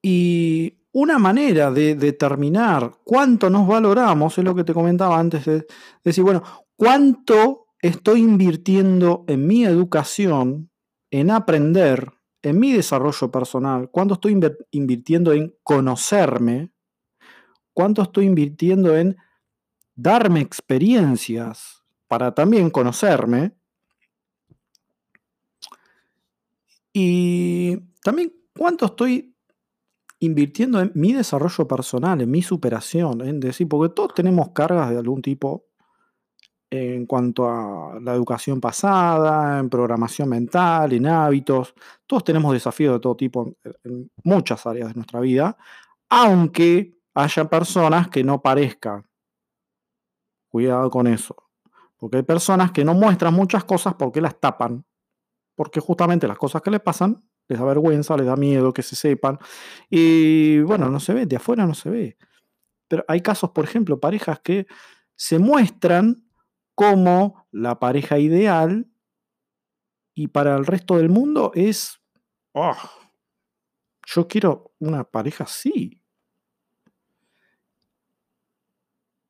Y 0.00 0.78
una 0.92 1.18
manera 1.18 1.70
de 1.70 1.94
determinar 1.94 2.98
cuánto 3.04 3.48
nos 3.48 3.66
valoramos 3.66 4.36
es 4.36 4.44
lo 4.44 4.54
que 4.54 4.64
te 4.64 4.74
comentaba 4.74 5.18
antes 5.18 5.44
de 5.44 5.66
decir, 6.02 6.24
bueno, 6.24 6.42
cuánto 6.76 7.68
estoy 7.80 8.20
invirtiendo 8.20 9.24
en 9.28 9.46
mi 9.46 9.64
educación, 9.64 10.70
en 11.10 11.30
aprender, 11.30 12.12
en 12.42 12.58
mi 12.58 12.72
desarrollo 12.72 13.30
personal, 13.30 13.88
cuánto 13.90 14.14
estoy 14.14 14.38
invirtiendo 14.72 15.32
en 15.32 15.54
conocerme, 15.62 16.70
cuánto 17.72 18.02
estoy 18.02 18.26
invirtiendo 18.26 18.96
en 18.96 19.16
darme 19.94 20.40
experiencias 20.40 21.84
para 22.08 22.34
también 22.34 22.70
conocerme. 22.70 23.54
Y 26.92 27.78
también 28.02 28.34
cuánto 28.54 28.86
estoy 28.86 29.34
invirtiendo 30.18 30.80
en 30.80 30.92
mi 30.94 31.12
desarrollo 31.12 31.66
personal, 31.66 32.20
en 32.20 32.30
mi 32.30 32.42
superación, 32.42 33.26
en 33.26 33.40
decir, 33.40 33.66
porque 33.68 33.94
todos 33.94 34.14
tenemos 34.14 34.50
cargas 34.50 34.90
de 34.90 34.98
algún 34.98 35.22
tipo 35.22 35.66
en 36.74 37.04
cuanto 37.04 37.50
a 37.50 38.00
la 38.00 38.14
educación 38.14 38.58
pasada, 38.58 39.58
en 39.58 39.68
programación 39.68 40.30
mental, 40.30 40.90
en 40.94 41.06
hábitos. 41.06 41.74
Todos 42.06 42.24
tenemos 42.24 42.50
desafíos 42.54 42.94
de 42.94 43.00
todo 43.00 43.14
tipo 43.14 43.54
en, 43.84 44.10
muchas 44.24 44.66
áreas 44.66 44.88
de 44.88 44.94
nuestra 44.94 45.20
vida, 45.20 45.54
aunque 46.08 46.94
haya 47.12 47.44
personas 47.44 48.08
que 48.08 48.24
no 48.24 48.40
parezcan. 48.40 49.06
Cuidado 50.48 50.88
con 50.88 51.06
eso. 51.08 51.36
Porque 51.98 52.16
hay 52.16 52.22
personas 52.22 52.72
que 52.72 52.86
no 52.86 52.94
muestran 52.94 53.34
muchas 53.34 53.64
cosas 53.64 53.94
porque 53.98 54.22
las 54.22 54.40
tapan. 54.40 54.86
Porque 55.54 55.78
justamente 55.78 56.26
las 56.26 56.38
cosas 56.38 56.62
que 56.62 56.70
les 56.70 56.80
pasan 56.80 57.22
les 57.48 57.58
da 57.58 57.66
vergüenza, 57.66 58.16
les 58.16 58.24
da 58.24 58.36
miedo 58.36 58.72
que 58.72 58.82
se 58.82 58.96
sepan. 58.96 59.38
Y 59.90 60.60
bueno, 60.60 60.88
no 60.88 61.00
se 61.00 61.12
ve, 61.12 61.26
de 61.26 61.36
afuera 61.36 61.66
no 61.66 61.74
se 61.74 61.90
ve. 61.90 62.16
Pero 62.88 63.04
hay 63.08 63.20
casos, 63.20 63.50
por 63.50 63.64
ejemplo, 63.64 64.00
parejas 64.00 64.40
que 64.40 64.66
se 65.16 65.38
muestran 65.38 66.31
como 66.74 67.46
la 67.50 67.78
pareja 67.78 68.18
ideal 68.18 68.88
y 70.14 70.28
para 70.28 70.56
el 70.56 70.66
resto 70.66 70.96
del 70.96 71.08
mundo 71.08 71.52
es, 71.54 72.00
oh, 72.52 72.76
yo 74.06 74.28
quiero 74.28 74.72
una 74.78 75.04
pareja 75.04 75.44
así. 75.44 76.02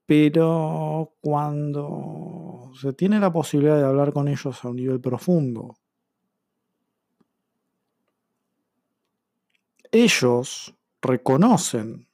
Pero 0.07 1.15
cuando 1.21 2.73
se 2.75 2.93
tiene 2.93 3.21
la 3.21 3.33
posibilidad 3.33 3.77
de 3.77 3.85
hablar 3.85 4.13
con 4.13 4.29
ellos 4.29 4.65
a 4.65 4.69
un 4.69 4.77
nivel 4.77 5.01
profundo, 5.01 5.77
ellos 9.91 10.75
reconocen 11.01 12.09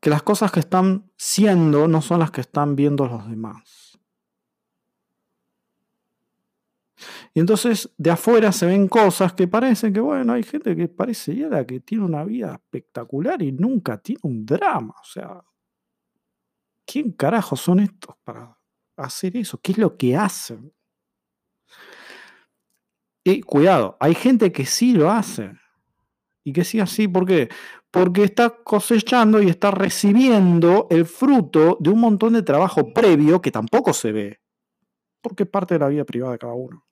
que 0.00 0.10
las 0.10 0.22
cosas 0.22 0.50
que 0.50 0.60
están 0.60 1.10
siendo 1.16 1.86
no 1.86 2.00
son 2.00 2.20
las 2.20 2.30
que 2.30 2.40
están 2.40 2.74
viendo 2.74 3.06
los 3.06 3.28
demás. 3.28 3.98
Y 7.32 7.40
entonces 7.40 7.90
de 7.96 8.10
afuera 8.10 8.52
se 8.52 8.66
ven 8.66 8.88
cosas 8.88 9.32
que 9.32 9.46
parecen 9.46 9.92
que, 9.92 10.00
bueno, 10.00 10.32
hay 10.32 10.42
gente 10.42 10.74
que 10.74 10.88
parece 10.88 11.36
ya 11.36 11.64
que 11.64 11.80
tiene 11.80 12.04
una 12.04 12.24
vida 12.24 12.54
espectacular 12.54 13.40
y 13.42 13.52
nunca 13.52 13.98
tiene 13.98 14.20
un 14.22 14.44
drama. 14.44 14.94
O 15.00 15.04
sea, 15.04 15.44
¿quién 16.84 17.12
carajo 17.12 17.56
son 17.56 17.80
estos 17.80 18.16
para 18.24 18.58
hacer 18.96 19.36
eso? 19.36 19.60
¿Qué 19.60 19.72
es 19.72 19.78
lo 19.78 19.96
que 19.96 20.16
hacen? 20.16 20.72
Y 23.22 23.42
cuidado, 23.42 23.96
hay 24.00 24.14
gente 24.14 24.50
que 24.50 24.64
sí 24.64 24.92
lo 24.92 25.10
hace. 25.10 25.52
Y 26.42 26.52
que 26.52 26.64
sí 26.64 26.80
así, 26.80 27.06
¿por 27.06 27.26
qué? 27.26 27.50
Porque 27.90 28.24
está 28.24 28.50
cosechando 28.62 29.42
y 29.42 29.48
está 29.48 29.70
recibiendo 29.70 30.86
el 30.90 31.06
fruto 31.06 31.76
de 31.80 31.90
un 31.90 32.00
montón 32.00 32.34
de 32.34 32.42
trabajo 32.42 32.92
previo 32.92 33.42
que 33.42 33.50
tampoco 33.50 33.92
se 33.92 34.12
ve, 34.12 34.40
porque 35.20 35.42
es 35.42 35.48
parte 35.48 35.74
de 35.74 35.80
la 35.80 35.88
vida 35.88 36.04
privada 36.04 36.32
de 36.32 36.38
cada 36.38 36.54
uno. 36.54 36.84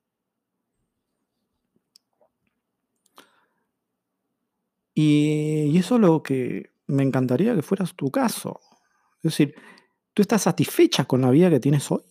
Y, 5.01 5.79
eso 5.79 5.95
es 5.95 6.01
lo 6.01 6.25
que 6.25 6.73
me 6.89 7.05
encantaría 7.05 7.55
que 7.55 7.63
fueras 7.63 7.95
tu 7.95 8.11
caso. 8.11 8.61
Es 9.19 9.31
decir, 9.31 9.55
¿tú 10.13 10.23
estás 10.23 10.43
satisfecha 10.43 11.05
con 11.05 11.21
la 11.21 11.31
vida 11.31 11.49
que 11.51 11.61
tienes 11.61 11.89
hoy? 11.93 12.03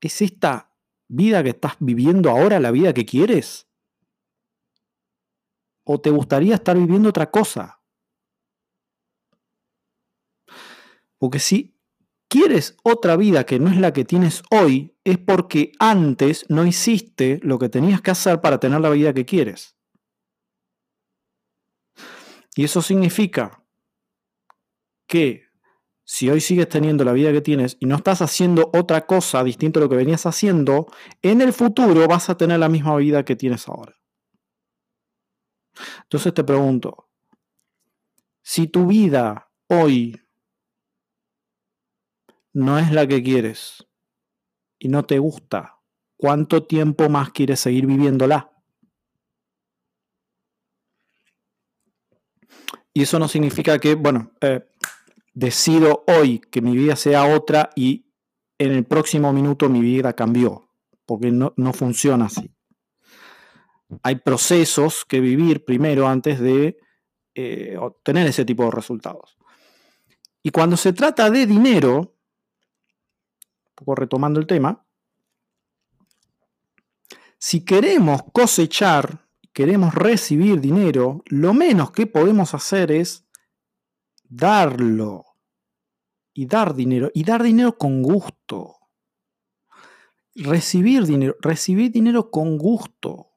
¿Es 0.00 0.22
esta 0.22 0.74
vida 1.08 1.42
que 1.42 1.50
estás 1.50 1.74
viviendo 1.78 2.30
ahora 2.30 2.58
la 2.58 2.70
vida 2.70 2.94
que 2.94 3.04
quieres? 3.04 3.68
¿O 5.88 6.00
te 6.00 6.10
gustaría 6.10 6.56
estar 6.56 6.76
viviendo 6.76 7.08
otra 7.08 7.30
cosa? 7.30 7.80
Porque 11.16 11.38
si 11.38 11.76
quieres 12.28 12.76
otra 12.82 13.16
vida 13.16 13.46
que 13.46 13.60
no 13.60 13.70
es 13.70 13.78
la 13.78 13.92
que 13.92 14.04
tienes 14.04 14.42
hoy, 14.50 14.96
es 15.04 15.16
porque 15.18 15.70
antes 15.78 16.44
no 16.48 16.66
hiciste 16.66 17.38
lo 17.44 17.60
que 17.60 17.68
tenías 17.68 18.02
que 18.02 18.10
hacer 18.10 18.40
para 18.40 18.58
tener 18.58 18.80
la 18.80 18.90
vida 18.90 19.14
que 19.14 19.24
quieres. 19.24 19.76
Y 22.56 22.64
eso 22.64 22.82
significa 22.82 23.62
que 25.06 25.44
si 26.02 26.28
hoy 26.30 26.40
sigues 26.40 26.68
teniendo 26.68 27.04
la 27.04 27.12
vida 27.12 27.30
que 27.30 27.42
tienes 27.42 27.76
y 27.78 27.86
no 27.86 27.94
estás 27.94 28.22
haciendo 28.22 28.70
otra 28.74 29.06
cosa 29.06 29.44
distinta 29.44 29.78
a 29.78 29.84
lo 29.84 29.88
que 29.88 29.96
venías 29.96 30.26
haciendo, 30.26 30.86
en 31.22 31.42
el 31.42 31.52
futuro 31.52 32.08
vas 32.08 32.28
a 32.28 32.36
tener 32.36 32.58
la 32.58 32.68
misma 32.68 32.96
vida 32.96 33.24
que 33.24 33.36
tienes 33.36 33.68
ahora. 33.68 33.94
Entonces 36.02 36.34
te 36.34 36.44
pregunto, 36.44 37.08
si 38.42 38.68
tu 38.68 38.86
vida 38.86 39.50
hoy 39.68 40.20
no 42.52 42.78
es 42.78 42.92
la 42.92 43.06
que 43.06 43.22
quieres 43.22 43.86
y 44.78 44.88
no 44.88 45.04
te 45.04 45.18
gusta, 45.18 45.80
¿cuánto 46.16 46.64
tiempo 46.64 47.08
más 47.08 47.30
quieres 47.30 47.60
seguir 47.60 47.86
viviéndola? 47.86 48.52
Y 52.94 53.02
eso 53.02 53.18
no 53.18 53.28
significa 53.28 53.78
que, 53.78 53.94
bueno, 53.94 54.32
eh, 54.40 54.66
decido 55.34 56.04
hoy 56.06 56.38
que 56.38 56.62
mi 56.62 56.74
vida 56.74 56.96
sea 56.96 57.36
otra 57.36 57.68
y 57.76 58.06
en 58.58 58.72
el 58.72 58.84
próximo 58.84 59.34
minuto 59.34 59.68
mi 59.68 59.82
vida 59.82 60.14
cambió, 60.14 60.70
porque 61.04 61.30
no, 61.30 61.52
funciona 61.74 62.24
así. 62.24 62.55
Hay 64.02 64.16
procesos 64.16 65.04
que 65.04 65.20
vivir 65.20 65.64
primero 65.64 66.08
antes 66.08 66.40
de 66.40 66.78
eh, 67.34 67.76
obtener 67.78 68.26
ese 68.26 68.44
tipo 68.44 68.64
de 68.64 68.70
resultados. 68.70 69.36
Y 70.42 70.50
cuando 70.50 70.76
se 70.76 70.92
trata 70.92 71.30
de 71.30 71.46
dinero, 71.46 71.98
un 71.98 73.74
poco 73.74 73.94
retomando 73.94 74.40
el 74.40 74.46
tema, 74.46 74.86
si 77.38 77.64
queremos 77.64 78.22
cosechar, 78.32 79.26
queremos 79.52 79.94
recibir 79.94 80.60
dinero, 80.60 81.22
lo 81.26 81.54
menos 81.54 81.90
que 81.90 82.06
podemos 82.06 82.54
hacer 82.54 82.90
es 82.90 83.26
darlo. 84.28 85.24
Y 86.32 86.46
dar 86.46 86.74
dinero. 86.74 87.10
Y 87.14 87.24
dar 87.24 87.42
dinero 87.42 87.78
con 87.78 88.02
gusto. 88.02 88.76
Recibir 90.34 91.04
dinero. 91.04 91.36
Recibir 91.40 91.90
dinero 91.90 92.30
con 92.30 92.58
gusto. 92.58 93.35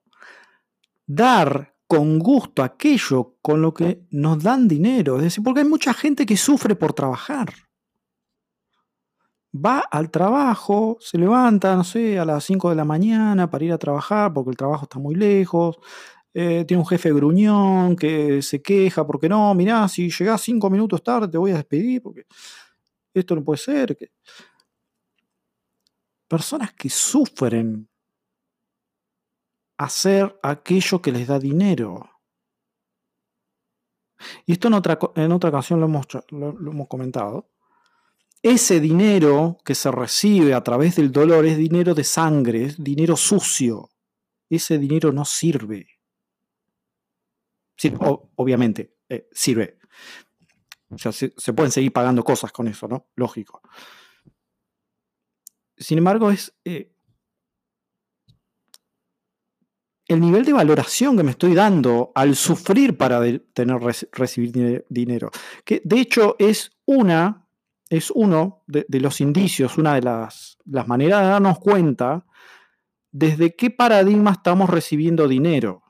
Dar 1.12 1.74
con 1.88 2.20
gusto 2.20 2.62
aquello 2.62 3.39
con 3.42 3.63
lo 3.63 3.74
que 3.74 4.06
nos 4.12 4.44
dan 4.44 4.68
dinero. 4.68 5.18
Es 5.18 5.24
decir, 5.24 5.44
porque 5.44 5.62
hay 5.62 5.68
mucha 5.68 5.92
gente 5.92 6.24
que 6.24 6.38
sufre 6.38 6.75
por 6.75 6.94
trabajar. 6.94 7.51
Va 9.51 9.80
al 9.80 10.12
trabajo, 10.12 10.98
se 11.00 11.18
levanta, 11.18 11.75
no 11.75 11.84
sé, 11.84 12.20
a 12.20 12.25
las 12.25 12.44
5 12.44 12.70
de 12.70 12.75
la 12.75 12.86
mañana 12.86 13.50
para 13.50 13.66
ir 13.66 13.74
a 13.74 13.80
trabajar 13.80 14.32
porque 14.32 14.51
el 14.51 14.58
trabajo 14.58 14.84
está 14.84 15.00
muy 15.00 15.16
lejos. 15.16 15.80
Eh, 16.32 16.63
tiene 16.68 16.82
un 16.82 16.88
jefe 16.88 17.12
gruñón 17.12 17.96
que 17.96 18.44
se 18.44 18.62
queja 18.62 19.08
porque 19.08 19.28
no, 19.28 19.56
mirá, 19.56 19.88
si 19.88 20.12
llegás 20.12 20.42
5 20.42 20.70
minutos 20.70 21.01
tarde 21.01 21.28
te 21.28 21.39
voy 21.39 21.50
a 21.50 21.56
despedir 21.56 22.04
porque 22.04 22.28
esto 23.16 23.34
no 23.36 23.44
puede 23.44 23.58
ser. 23.58 23.98
Personas 26.28 26.72
que 26.74 26.88
sufren 26.88 27.88
hacer 29.79 30.38
aquello 30.43 31.01
que 31.01 31.12
les 31.13 31.27
da 31.27 31.39
dinero. 31.39 32.12
Y 34.45 34.51
esto 34.51 34.67
en 34.67 34.74
otra, 34.74 35.00
en 35.15 35.31
otra 35.31 35.50
ocasión 35.50 35.79
lo 35.79 35.86
hemos, 35.86 36.05
lo, 36.31 36.50
hemos 36.50 36.88
comentado. 36.89 37.50
Ese 38.43 38.81
dinero 38.81 39.57
que 39.63 39.75
se 39.75 39.89
recibe 39.89 40.53
a 40.53 40.63
través 40.63 40.98
del 40.98 41.13
dolor 41.13 41.45
es 41.45 41.57
dinero 41.57 41.95
de 41.95 42.03
sangre, 42.03 42.65
es 42.65 42.83
dinero 42.83 43.15
sucio. 43.15 43.89
Ese 44.50 44.77
dinero 44.77 45.13
no 45.13 45.24
sirve. 45.24 45.88
Sí, 47.77 47.93
obviamente, 48.36 48.98
eh, 49.07 49.29
sirve. 49.31 49.79
O 50.89 50.98
sea, 50.98 51.13
se, 51.13 51.53
pueden 51.53 51.71
seguir 51.71 51.93
pagando 51.93 52.21
cosas 52.25 52.51
con 52.51 52.67
eso, 52.67 52.89
¿no? 52.89 53.07
Lógico. 53.15 53.62
Sin 55.77 56.00
embargo, 56.00 56.31
es 56.31 56.53
eh, 56.65 56.91
el 60.10 60.20
nivel 60.20 60.44
de 60.44 60.54
valoración 60.54 61.16
que 61.16 61.24
me 61.24 61.32
estoy 61.32 61.54
dando 61.54 62.12
al 62.16 62.36
sufrir 62.36 62.98
para 62.98 63.22
tener, 63.54 63.80
recibir 64.12 64.84
dinero. 64.89 65.30
Que 65.63 65.84
de 65.86 66.00
hecho 66.00 66.36
es 66.39 66.72
una, 66.86 67.48
es 67.92 68.10
uno 68.10 68.63
de, 68.66 68.86
los 69.00 69.22
indicios, 69.22 69.78
una 69.78 69.94
de 69.94 70.01
las, 70.01 70.58
las, 70.66 70.88
maneras 70.88 71.22
de 71.22 71.28
darnos 71.28 71.60
cuenta 71.60 72.25
desde 73.12 73.56
qué 73.56 73.70
paradigma 73.70 74.32
estamos 74.32 74.68
recibiendo 74.68 75.28
dinero. 75.28 75.84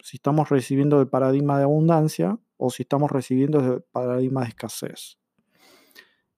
Si 0.00 0.18
estamos 0.18 0.50
recibiendo 0.50 1.00
el 1.00 1.08
paradigma 1.08 1.56
de 1.56 1.64
abundancia 1.64 2.38
o 2.58 2.68
si 2.68 2.82
estamos 2.82 3.10
recibiendo 3.10 3.60
el 3.60 3.82
paradigma 3.90 4.42
de 4.42 4.48
escasez. 4.48 5.16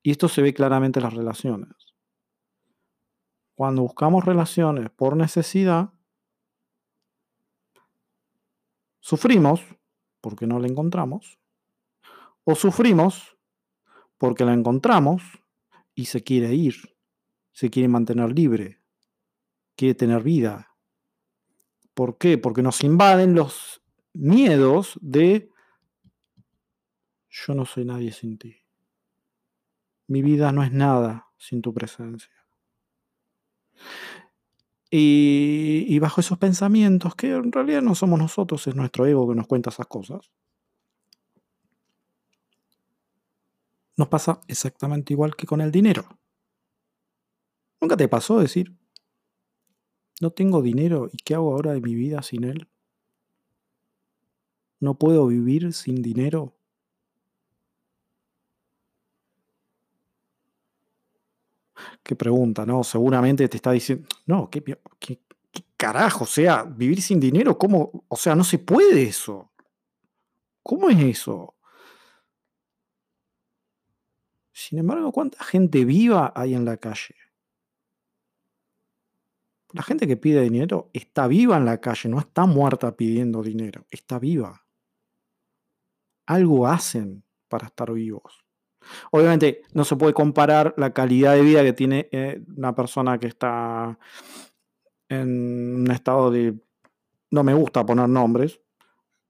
Y 0.04 0.12
esto 0.12 0.28
se 0.28 0.40
ve 0.40 0.54
claramente 0.54 1.00
en 1.00 1.04
las 1.04 1.14
relaciones. 1.14 1.74
Cuando 3.56 3.82
buscamos 3.82 4.24
relaciones 4.24 4.88
por 4.90 5.16
necesidad, 5.16 5.90
Sufrimos 9.08 9.62
porque 10.20 10.46
no 10.46 10.58
la 10.58 10.66
encontramos, 10.68 11.38
o 12.44 12.54
sufrimos 12.54 13.38
porque 14.18 14.44
la 14.44 14.52
encontramos 14.52 15.22
y 15.94 16.04
se 16.04 16.22
quiere 16.22 16.54
ir, 16.54 16.94
se 17.50 17.70
quiere 17.70 17.88
mantener 17.88 18.30
libre, 18.30 18.82
quiere 19.76 19.94
tener 19.94 20.22
vida. 20.22 20.76
¿Por 21.94 22.18
qué? 22.18 22.36
Porque 22.36 22.60
nos 22.60 22.84
invaden 22.84 23.34
los 23.34 23.82
miedos 24.12 24.98
de 25.00 25.50
yo 27.30 27.54
no 27.54 27.64
soy 27.64 27.86
nadie 27.86 28.12
sin 28.12 28.36
ti. 28.36 28.58
Mi 30.06 30.20
vida 30.20 30.52
no 30.52 30.62
es 30.62 30.70
nada 30.70 31.28
sin 31.38 31.62
tu 31.62 31.72
presencia. 31.72 32.44
Y, 34.90 35.98
bajo 35.98 36.20
esos 36.20 36.38
pensamientos, 36.38 37.14
que 37.14 37.32
en 37.32 37.52
realidad 37.52 37.82
no 37.82 37.94
somos 37.94 38.18
nosotros, 38.18 38.66
es 38.66 38.74
nuestro 38.74 39.06
ego 39.06 39.28
que 39.28 39.34
nos 39.34 39.46
cuenta 39.46 39.70
esas 39.70 39.86
cosas, 39.86 40.30
nos 43.96 44.08
pasa 44.08 44.40
exactamente 44.48 45.12
igual 45.12 45.36
que 45.36 45.46
con 45.46 45.60
el 45.60 45.70
dinero. 45.70 46.06
¿Nunca 47.80 47.96
te 47.96 48.08
pasó 48.08 48.38
decir, 48.38 48.76
no 50.20 50.30
tengo 50.30 50.62
dinero 50.62 51.08
y 51.12 51.18
qué 51.18 51.34
hago 51.34 51.52
ahora 51.52 51.72
de 51.72 51.80
mi 51.80 51.94
vida 51.94 52.22
sin 52.22 52.44
él? 52.44 52.68
¿No 54.80 54.98
puedo 54.98 55.26
vivir 55.26 55.72
sin 55.72 56.02
dinero? 56.02 56.57
Qué 62.08 62.16
pregunta, 62.16 62.64
¿no? 62.64 62.82
Seguramente 62.84 63.46
te 63.50 63.58
está 63.58 63.70
diciendo, 63.70 64.08
no, 64.24 64.48
¿qué, 64.48 64.64
qué, 64.98 65.20
carajo? 65.76 66.24
O 66.24 66.26
sea, 66.26 66.62
vivir 66.62 67.02
sin 67.02 67.20
dinero, 67.20 67.58
¿cómo? 67.58 68.06
O 68.08 68.16
sea, 68.16 68.34
no 68.34 68.44
se 68.44 68.58
puede 68.58 69.02
eso. 69.02 69.52
¿Cómo 70.62 70.88
es 70.88 70.98
eso? 70.98 71.54
Sin 74.50 74.78
embargo, 74.78 75.12
¿cuánta 75.12 75.44
gente 75.44 75.84
viva 75.84 76.32
hay 76.34 76.54
en 76.54 76.64
la 76.64 76.78
calle? 76.78 77.14
La 79.72 79.82
gente 79.82 80.06
que 80.06 80.16
pide 80.16 80.40
dinero 80.40 80.88
está 80.94 81.26
viva 81.26 81.58
en 81.58 81.66
la 81.66 81.78
calle, 81.78 82.08
no 82.08 82.20
está 82.20 82.46
muerta 82.46 82.96
pidiendo 82.96 83.42
dinero, 83.42 83.86
está 83.90 84.18
viva. 84.18 84.64
Algo 86.24 86.66
hacen 86.66 87.22
para 87.48 87.66
estar 87.66 87.92
vivos. 87.92 88.47
Obviamente 89.10 89.62
no 89.72 89.84
se 89.84 89.96
puede 89.96 90.14
comparar 90.14 90.74
la 90.76 90.92
calidad 90.92 91.34
de 91.34 91.42
vida 91.42 91.62
que 91.62 91.72
tiene 91.72 92.08
eh, 92.12 92.42
una 92.56 92.74
persona 92.74 93.18
que 93.18 93.26
está 93.26 93.98
en 95.08 95.76
un 95.82 95.90
estado 95.90 96.30
de... 96.30 96.54
No 97.30 97.42
me 97.42 97.54
gusta 97.54 97.84
poner 97.84 98.08
nombres. 98.08 98.60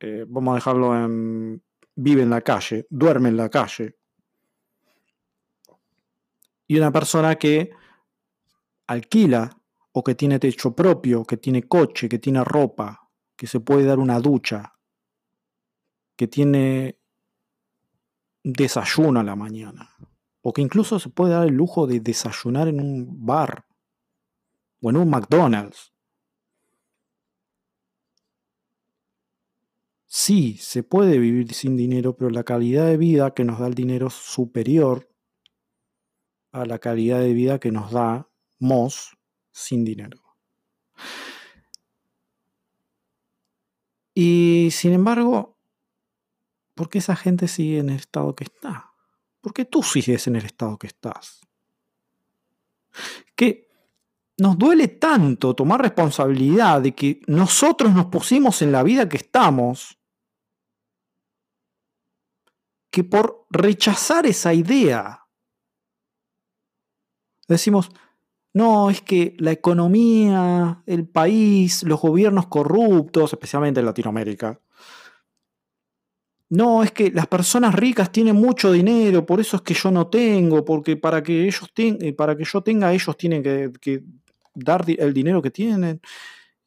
Eh, 0.01 0.25
vamos 0.29 0.53
a 0.53 0.55
dejarlo 0.57 0.97
en... 0.97 1.63
Vive 1.97 2.23
en 2.23 2.31
la 2.31 2.43
calle, 2.43 2.87
duerme 2.91 3.29
en 3.29 3.37
la 3.37 3.49
calle. 3.49 3.99
Y 6.69 6.77
una 6.79 6.93
persona 6.93 7.35
que 7.37 7.71
alquila 8.87 9.51
o 9.93 10.05
que 10.05 10.15
tiene 10.15 10.39
techo 10.39 10.77
propio, 10.77 11.25
que 11.25 11.39
tiene 11.39 11.65
coche, 11.65 12.09
que 12.09 12.19
tiene 12.21 12.45
ropa, 12.45 13.11
que 13.37 13.47
se 13.47 13.59
puede 13.59 13.85
dar 13.85 13.99
una 13.99 14.21
ducha, 14.21 14.75
que 16.17 16.29
tiene 16.29 17.01
desayuno 18.53 19.21
a 19.21 19.25
la 19.25 19.37
mañana. 19.37 19.91
O 20.41 20.53
que 20.53 20.63
incluso 20.63 20.99
se 20.99 21.11
puede 21.11 21.35
dar 21.35 21.47
el 21.47 21.55
lujo 21.55 21.87
de 21.87 22.01
desayunar 22.01 22.69
en 22.69 22.81
un 22.81 23.27
bar 23.27 23.67
o 24.81 24.91
en 24.91 24.97
un 24.97 25.11
McDonald's. 25.11 25.93
Sí, 30.07 30.57
se 30.59 30.83
puede 30.83 31.19
vivir 31.19 31.53
sin 31.53 31.77
dinero, 31.77 32.17
pero 32.17 32.31
la 32.31 32.45
calidad 32.45 32.87
de 32.87 32.97
vida 32.97 33.35
que 33.35 33.45
nos 33.45 33.59
da 33.59 33.67
el 33.67 33.75
dinero 33.75 34.07
es 34.07 34.15
superior 34.15 35.09
a 36.51 36.65
la 36.65 36.79
calidad 36.79 37.21
de 37.21 37.35
vida 37.35 37.61
que 37.61 37.71
nos 37.71 37.93
da 37.93 38.31
Moss 38.59 39.19
sin 39.53 39.85
dinero. 39.85 40.23
Y 44.15 44.71
sin 44.73 44.95
embargo, 44.95 45.58
¿Por 46.79 46.89
qué 46.89 46.99
esa 46.99 47.17
gente 47.17 47.49
sigue 47.49 47.81
en 47.81 47.91
el 47.91 47.97
estado 47.97 48.37
que 48.37 48.45
está? 48.45 48.93
¿Por 49.41 49.53
qué 49.53 49.65
tú 49.65 49.83
sigues 49.83 50.29
en 50.29 50.37
el 50.37 50.45
estado 50.45 50.79
que 50.79 50.87
estás? 50.87 51.41
Que 53.35 53.69
nos 54.37 54.57
duele 54.57 54.87
tanto 54.87 55.57
tomar 55.57 55.83
responsabilidad 55.83 56.81
de 56.81 56.95
que 56.95 57.21
nosotros 57.27 57.93
nos 57.93 58.07
pusimos 58.07 58.63
en 58.63 58.71
la 58.71 58.85
vida 58.85 59.09
que 59.09 59.17
estamos, 59.17 59.99
que 62.93 63.03
por 63.03 63.49
rechazar 63.51 64.27
esa 64.27 64.55
idea, 64.55 65.27
decimos, 67.49 67.91
no, 68.55 68.89
es 68.89 69.01
que 69.01 69.35
la 69.41 69.51
economía, 69.51 70.85
el 70.87 71.09
país, 71.09 71.83
los 71.83 72.01
gobiernos 72.01 72.47
corruptos, 72.47 73.33
especialmente 73.33 73.81
en 73.81 73.87
Latinoamérica, 73.87 74.61
no, 76.51 76.83
es 76.83 76.93
que 76.93 77.11
las 77.11 77.27
personas 77.27 77.75
ricas 77.75 78.11
tienen 78.11 78.37
mucho 78.37 78.73
dinero, 78.73 79.27
por 79.27 79.41
eso 79.41 79.57
es 79.57 79.63
que 79.63 79.75
yo 79.75 79.91
no 79.91 80.07
tengo, 80.09 80.65
porque 80.65 80.97
para 80.97 81.23
que 81.23 81.45
ellos 81.45 81.71
eh, 81.77 82.13
para 82.15 82.37
que 82.37 82.45
yo 82.45 82.63
tenga, 82.63 82.93
ellos 82.93 83.17
tienen 83.17 83.43
que, 83.43 84.03
dar 84.55 84.85
el 84.89 85.13
dinero 85.13 85.43
que 85.43 85.51
tienen. 85.51 86.01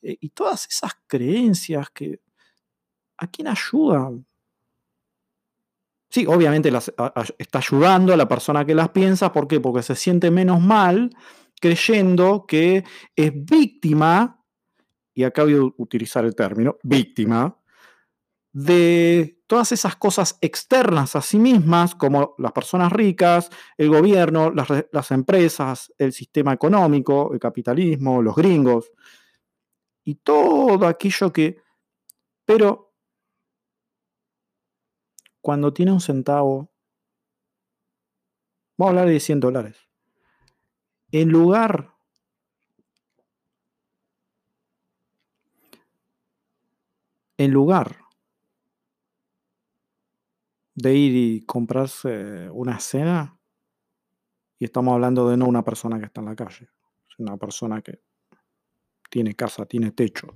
Eh, 0.01 0.17
y 0.21 0.29
todas 0.29 0.67
esas 0.67 0.93
creencias 1.07 1.89
que 1.91 2.19
¿a 3.17 3.27
quién 3.27 3.47
ayudan? 3.47 4.25
Sí, 6.09 6.25
obviamente 6.27 6.69
está 7.37 7.59
ayudando 7.59 8.13
a 8.13 8.17
la 8.17 8.27
persona 8.27 8.65
que 8.65 8.75
las 8.75 8.89
piensa, 8.89 9.31
¿por 9.31 9.47
qué? 9.47 9.59
Porque 9.61 9.81
se 9.81 9.95
siente 9.95 10.29
menos 10.29 10.59
mal 10.59 11.09
creyendo 11.61 12.45
que 12.47 12.83
es 13.15 13.31
víctima, 13.33 14.43
y 15.13 15.23
acabo 15.23 15.47
de 15.47 15.59
utilizar 15.77 16.25
el 16.25 16.35
término, 16.35 16.77
víctima, 16.83 17.57
de 18.51 19.40
todas 19.51 19.73
esas 19.73 19.97
cosas 19.97 20.37
externas 20.39 21.13
a 21.17 21.21
sí 21.21 21.37
mismas, 21.37 21.93
como 21.93 22.35
las 22.37 22.53
personas 22.53 22.89
ricas, 22.89 23.49
el 23.77 23.89
gobierno, 23.89 24.49
las, 24.49 25.11
empresas, 25.11 25.93
el 25.97 26.13
sistema 26.13 26.53
económico, 26.53 27.33
el 27.33 27.39
capitalismo, 27.41 28.21
los 28.21 28.33
gringos, 28.33 28.93
y 30.05 30.15
todo 30.15 30.87
aquello 30.87 31.33
que... 31.33 31.57
Pero 32.45 32.93
cuando 35.41 35.73
tiene 35.73 35.91
un 35.91 35.99
centavo, 35.99 36.71
vamos 38.77 38.87
a 38.87 38.99
hablar 39.01 39.13
de 39.13 39.19
100 39.19 39.39
dólares, 39.41 39.75
en 41.11 41.27
lugar 41.27 41.93
en 47.37 47.51
lugar 47.51 48.00
de 50.75 50.95
ir 50.95 51.15
y 51.15 51.45
comprarse 51.45 52.49
una 52.49 52.79
cena, 52.79 53.37
y 54.59 54.65
estamos 54.65 54.93
hablando 54.93 55.29
de 55.29 55.37
no 55.37 55.47
una 55.47 55.63
persona 55.63 55.99
que 55.99 56.05
está 56.05 56.21
en 56.21 56.27
la 56.27 56.35
calle, 56.35 56.69
una 57.17 57.37
persona 57.37 57.81
que 57.81 58.01
tiene 59.09 59.35
casa, 59.35 59.65
tiene 59.65 59.91
techo, 59.91 60.27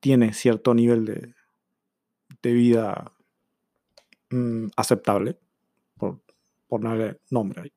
tiene, 0.00 0.32
cierto 0.32 0.74
nivel 0.74 1.04
de, 1.04 1.34
de 2.42 2.52
vida 2.52 3.12
mm, 4.30 4.68
aceptable, 4.76 5.38
por 5.96 6.22
ponerle 6.66 7.20
nombre 7.30 7.62
ahí. 7.62 7.72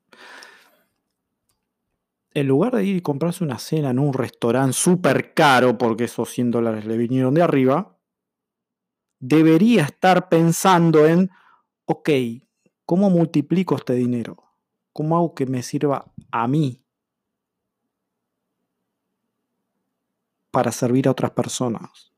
En 2.35 2.47
lugar 2.47 2.75
de 2.75 2.85
ir 2.85 2.95
y 2.95 3.01
comprarse 3.01 3.43
una 3.43 3.59
cena 3.59 3.91
en 3.91 3.99
un 3.99 4.13
restaurante 4.13 4.73
súper 4.73 5.33
caro, 5.33 5.77
porque 5.77 6.05
esos 6.05 6.29
100 6.29 6.51
dólares 6.51 6.85
le 6.85 6.97
vinieron 6.97 7.33
de 7.33 7.43
arriba, 7.43 7.92
debería 9.25 9.83
estar 9.83 10.27
pensando 10.27 11.07
en, 11.07 11.31
ok, 11.85 12.09
¿cómo 12.85 13.09
multiplico 13.09 13.77
este 13.77 13.93
dinero? 13.93 14.43
¿Cómo 14.91 15.15
hago 15.15 15.33
que 15.33 15.45
me 15.45 15.63
sirva 15.63 16.11
a 16.29 16.45
mí 16.45 16.83
para 20.51 20.73
servir 20.73 21.07
a 21.07 21.11
otras 21.11 21.31
personas? 21.31 22.11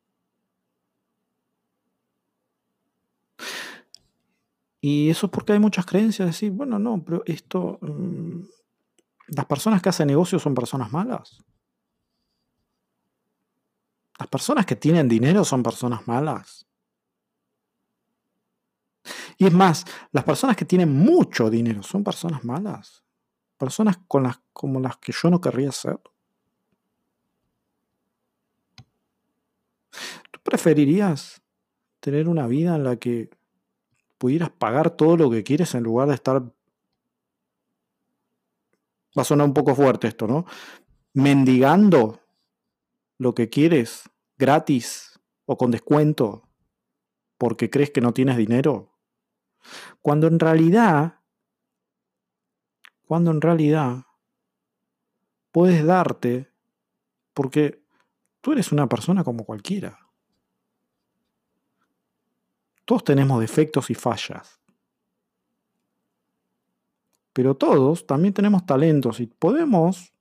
Y 4.81 5.11
eso 5.11 5.27
es 5.27 5.31
porque 5.31 5.53
hay 5.53 5.59
muchas 5.59 5.85
creencias, 5.85 6.27
decir, 6.27 6.51
bueno, 6.51 6.79
no, 6.79 7.03
pero 7.03 7.21
esto, 7.27 7.77
mm, 7.81 8.41
las 9.27 9.45
personas 9.45 9.79
que 9.79 9.89
hacen 9.89 10.07
negocios 10.07 10.41
son 10.41 10.55
personas 10.55 10.91
malas. 10.91 11.43
Las 14.17 14.27
personas 14.27 14.65
que 14.65 14.75
tienen 14.75 15.07
dinero 15.07 15.43
son 15.43 15.61
personas 15.61 16.07
malas. 16.07 16.64
Y 19.37 19.45
es 19.45 19.53
más, 19.53 19.85
las 20.11 20.23
personas 20.23 20.55
que 20.55 20.65
tienen 20.65 20.91
mucho 20.93 21.49
dinero 21.49 21.83
son 21.83 22.03
personas 22.03 22.43
malas. 22.43 23.03
Personas 23.57 23.97
con 24.07 24.23
las, 24.23 24.39
como 24.53 24.79
las 24.79 24.97
que 24.97 25.11
yo 25.11 25.29
no 25.29 25.39
querría 25.39 25.71
ser. 25.71 25.99
¿Tú 30.31 30.39
preferirías 30.43 31.41
tener 31.99 32.27
una 32.27 32.47
vida 32.47 32.75
en 32.75 32.83
la 32.83 32.97
que 32.97 33.29
pudieras 34.17 34.49
pagar 34.49 34.91
todo 34.91 35.17
lo 35.17 35.29
que 35.29 35.43
quieres 35.43 35.75
en 35.75 35.83
lugar 35.83 36.07
de 36.09 36.15
estar... 36.15 36.41
Va 39.17 39.21
a 39.21 39.25
sonar 39.25 39.47
un 39.47 39.53
poco 39.53 39.73
fuerte 39.75 40.07
esto, 40.07 40.27
¿no? 40.27 40.45
Mendigando 41.13 42.19
lo 43.17 43.33
que 43.33 43.49
quieres 43.49 44.09
gratis 44.37 45.19
o 45.45 45.57
con 45.57 45.71
descuento 45.71 46.45
porque 47.37 47.69
crees 47.69 47.91
que 47.91 48.01
no 48.01 48.13
tienes 48.13 48.37
dinero. 48.37 48.94
Cuando 50.01 50.28
en 50.28 50.39
realidad, 50.39 51.19
cuando 53.06 53.32
en 53.32 53.41
realidad 53.41 54.06
puedes 55.51 55.86
darte 55.86 56.51
porque 57.34 57.84
tú 58.41 58.51
eres 58.54 58.71
una 58.71 58.88
persona 58.88 59.23
como 59.23 59.45
cualquiera. 59.45 59.99
Todos 62.86 63.04
tenemos 63.04 63.41
defectos 63.41 63.89
y 63.89 63.95
fallas. 63.95 64.60
Pero 67.34 67.56
todos 67.56 68.08
también 68.08 68.34
tenemos 68.34 68.65
talentos 68.65 69.19
y 69.19 69.28
podemos 69.28 70.13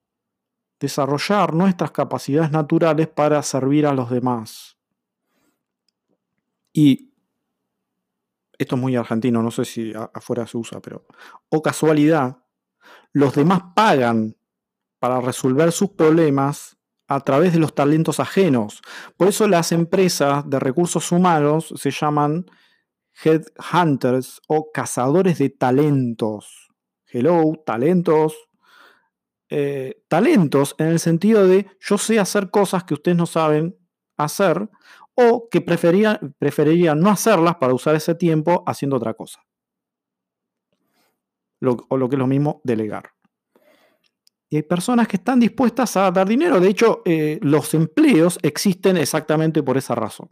desarrollar 0.81 1.55
nuestras 1.55 1.93
capacidades 1.93 2.51
naturales 2.51 3.07
para 3.09 3.43
servir 3.43 3.87
a 3.87 3.95
los 3.95 4.11
demás. 4.11 4.77
Y 6.73 7.14
esto 8.59 8.77
es 8.77 8.81
muy 8.81 8.97
argentino, 8.97 9.43
no 9.43 9.51
sé 9.51 9.65
si 9.65 9.93
afuera 10.13 10.47
se 10.47 10.57
usa, 10.57 10.81
pero, 10.81 11.07
o 11.49 11.63
casualidad, 11.63 12.39
los 13.13 13.35
demás 13.35 13.63
pagan 13.75 14.37
para 14.99 15.21
resolver 15.21 15.73
sus 15.73 15.91
problemas 15.91 16.77
a 17.07 17.21
través 17.21 17.53
de 17.53 17.59
los 17.59 17.75
talentos 17.75 18.21
ajenos. 18.21 18.81
Por 19.17 19.29
eso 19.29 19.47
las 19.49 19.73
empresas 19.73 20.49
de 20.49 20.59
recursos 20.59 21.13
humanos 21.13 21.73
se 21.77 21.91
llaman 21.91 22.47
headhunters 23.23 24.41
o 24.49 24.71
cazadores 24.73 25.39
de 25.39 25.51
talentos. 25.51 26.71
Hello, 27.07 27.53
talentos. 27.65 28.35
Eh, 29.51 30.03
talentos 30.09 30.75
en 30.79 30.87
el 30.87 30.99
sentido 30.99 31.47
de 31.47 31.67
yo 31.79 31.99
sé 31.99 32.19
hacer 32.19 32.51
cosas 32.51 32.85
que 32.85 32.95
ustedes 32.95 33.17
no 33.17 33.27
saben 33.27 33.77
hacer 34.17 34.69
o 35.17 35.49
que 35.51 35.61
preferirían 35.61 37.01
no 37.01 37.11
hacerlas 37.11 37.57
para 37.57 37.75
usar 37.75 37.95
ese 37.95 38.15
tiempo 38.15 38.65
haciendo 38.67 38.97
otra 38.97 39.15
cosa. 39.15 39.45
o 41.61 41.97
lo 41.97 42.09
que 42.09 42.17
es 42.17 42.19
lo 42.19 42.27
mismo, 42.27 42.61
delegar. 42.65 43.15
Y 44.51 44.57
hay 44.57 44.63
personas 44.63 45.09
que 45.09 45.17
están 45.17 45.41
dispuestas 45.41 45.97
a 45.97 46.11
dar 46.11 46.29
dinero. 46.29 46.61
De 46.61 46.69
hecho, 46.69 47.03
eh, 47.05 47.39
los 47.43 47.75
empleos 47.75 48.39
existen 48.43 48.97
exactamente 48.97 49.63
por 49.63 49.77
esa 49.77 49.95
razón. 49.95 50.29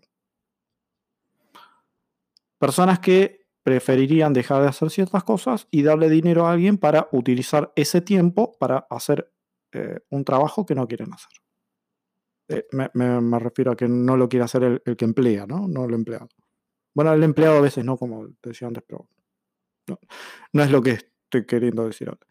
Personas 2.58 3.00
que 3.00 3.46
preferirían 3.64 4.32
dejar 4.32 4.62
de 4.62 4.68
hacer 4.68 4.90
ciertas 4.90 5.24
cosas 5.24 5.66
y 5.70 5.82
darle 5.82 6.08
dinero 6.08 6.46
a 6.46 6.52
alguien 6.52 6.78
para 6.78 7.08
utilizar 7.12 7.72
ese 7.74 8.00
tiempo 8.00 8.56
para 8.58 8.86
hacer 8.90 9.32
eh, 9.72 10.00
un 10.10 10.24
trabajo 10.24 10.66
que 10.66 10.74
no 10.74 10.86
quieren 10.86 11.12
hacer. 11.12 11.41
Eh, 12.48 12.66
me, 12.72 13.38
refiero 13.38 13.72
a 13.72 13.76
que 13.76 13.88
no 13.88 14.16
lo 14.16 14.28
quiere 14.28 14.44
hacer 14.44 14.82
el, 14.84 14.96
que 14.96 15.04
emplea, 15.04 15.46
¿no? 15.46 15.68
No 15.68 15.84
el 15.84 15.94
empleado. 15.94 16.28
Bueno, 16.94 17.12
el 17.12 17.22
empleado 17.22 17.58
a 17.58 17.62
veces 17.62 17.84
no, 17.84 17.96
como 17.96 18.28
decía 18.42 18.68
antes, 18.68 18.84
pero 18.86 19.08
no, 20.52 20.62
es 20.62 20.70
lo 20.70 20.82
que 20.82 20.90
estoy 20.90 21.46
queriendo 21.46 21.86
decir 21.86 22.08
ahora. 22.08 22.26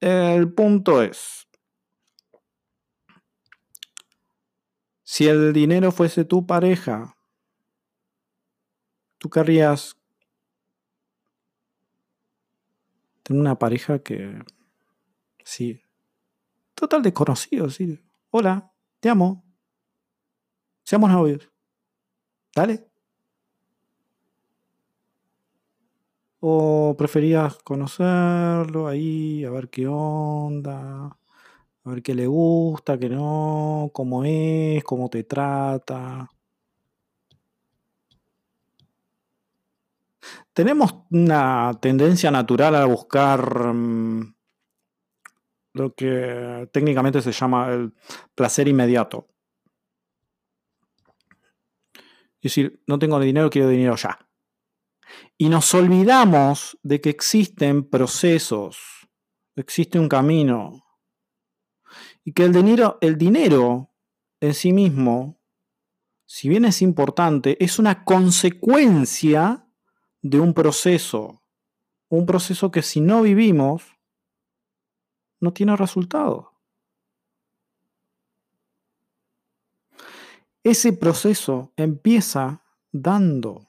El 0.00 0.52
punto 0.52 1.02
es, 1.02 1.48
si 5.02 5.26
el 5.26 5.52
dinero 5.52 5.92
fuese 5.92 6.24
tu 6.24 6.46
pareja, 6.46 7.16
tú 9.18 9.30
querrías 9.30 9.96
tener 13.22 13.40
una 13.40 13.58
pareja 13.58 14.00
que, 14.00 14.42
sí, 15.44 15.80
total 16.74 17.02
desconocido, 17.02 17.70
sí. 17.70 18.00
Hola, 18.30 18.71
te 19.02 19.10
amo. 19.10 19.42
Seamos 20.84 21.10
novios. 21.10 21.50
Dale. 22.54 22.88
¿O 26.40 26.94
preferías 26.98 27.56
conocerlo 27.62 28.88
ahí, 28.88 29.44
a 29.44 29.50
ver 29.50 29.68
qué 29.70 29.86
onda, 29.86 31.06
a 31.84 31.90
ver 31.90 32.02
qué 32.02 32.14
le 32.14 32.26
gusta, 32.26 32.98
qué 32.98 33.08
no, 33.08 33.90
cómo 33.92 34.24
es, 34.24 34.84
cómo 34.84 35.08
te 35.10 35.24
trata? 35.24 36.28
Tenemos 40.52 40.94
una 41.10 41.72
tendencia 41.80 42.30
natural 42.30 42.74
a 42.74 42.84
buscar 42.84 43.72
mm, 43.72 44.34
lo 45.74 45.94
que 45.94 46.68
técnicamente 46.72 47.22
se 47.22 47.32
llama 47.32 47.72
el 47.72 47.92
placer 48.34 48.68
inmediato. 48.68 49.28
Es 52.42 52.50
decir, 52.50 52.82
no 52.86 52.98
tengo 52.98 53.20
dinero, 53.20 53.50
quiero 53.50 53.68
dinero 53.68 53.96
ya. 53.96 54.18
Y 55.38 55.48
nos 55.48 55.72
olvidamos 55.74 56.78
de 56.82 57.00
que 57.00 57.10
existen 57.10 57.88
procesos, 57.88 59.08
existe 59.54 59.98
un 59.98 60.08
camino. 60.08 60.82
Y 62.24 62.32
que 62.32 62.44
el 62.44 62.52
dinero, 62.52 62.98
el 63.00 63.16
dinero 63.16 63.90
en 64.40 64.54
sí 64.54 64.72
mismo, 64.72 65.40
si 66.26 66.48
bien 66.48 66.64
es 66.64 66.82
importante, 66.82 67.62
es 67.62 67.78
una 67.78 68.04
consecuencia 68.04 69.68
de 70.20 70.40
un 70.40 70.54
proceso. 70.54 71.42
Un 72.08 72.26
proceso 72.26 72.70
que 72.70 72.82
si 72.82 73.00
no 73.00 73.22
vivimos, 73.22 73.84
no 75.42 75.52
tiene 75.52 75.76
resultado. 75.76 76.52
Ese 80.62 80.92
proceso 80.92 81.72
empieza 81.76 82.62
dando. 82.92 83.66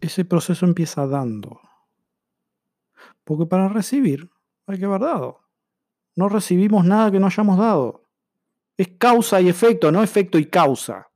Ese 0.00 0.26
proceso 0.26 0.66
empieza 0.66 1.06
dando. 1.06 1.58
Porque 3.24 3.46
para 3.46 3.68
recibir 3.68 4.30
hay 4.66 4.78
que 4.78 4.84
haber 4.84 5.00
dado. 5.00 5.40
No 6.14 6.28
recibimos 6.28 6.84
nada 6.84 7.10
que 7.10 7.18
no 7.18 7.26
hayamos 7.26 7.56
dado. 7.56 8.04
Es 8.76 8.88
causa 8.98 9.40
y 9.40 9.48
efecto, 9.48 9.90
no 9.90 10.02
efecto 10.02 10.38
y 10.38 10.44
causa. 10.44 11.07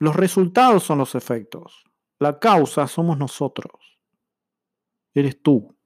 Los 0.00 0.16
resultados 0.16 0.82
son 0.82 0.98
los 0.98 1.14
efectos. 1.14 1.84
La 2.18 2.38
causa 2.38 2.88
somos 2.88 3.18
nosotros. 3.18 4.00
Eres 5.12 5.42
tú. 5.42 5.76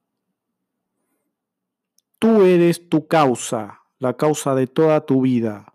Tú 2.20 2.42
eres 2.42 2.88
tu 2.88 3.08
causa, 3.08 3.82
la 3.98 4.16
causa 4.16 4.54
de 4.54 4.68
toda 4.68 5.04
tu 5.04 5.22
vida. 5.22 5.74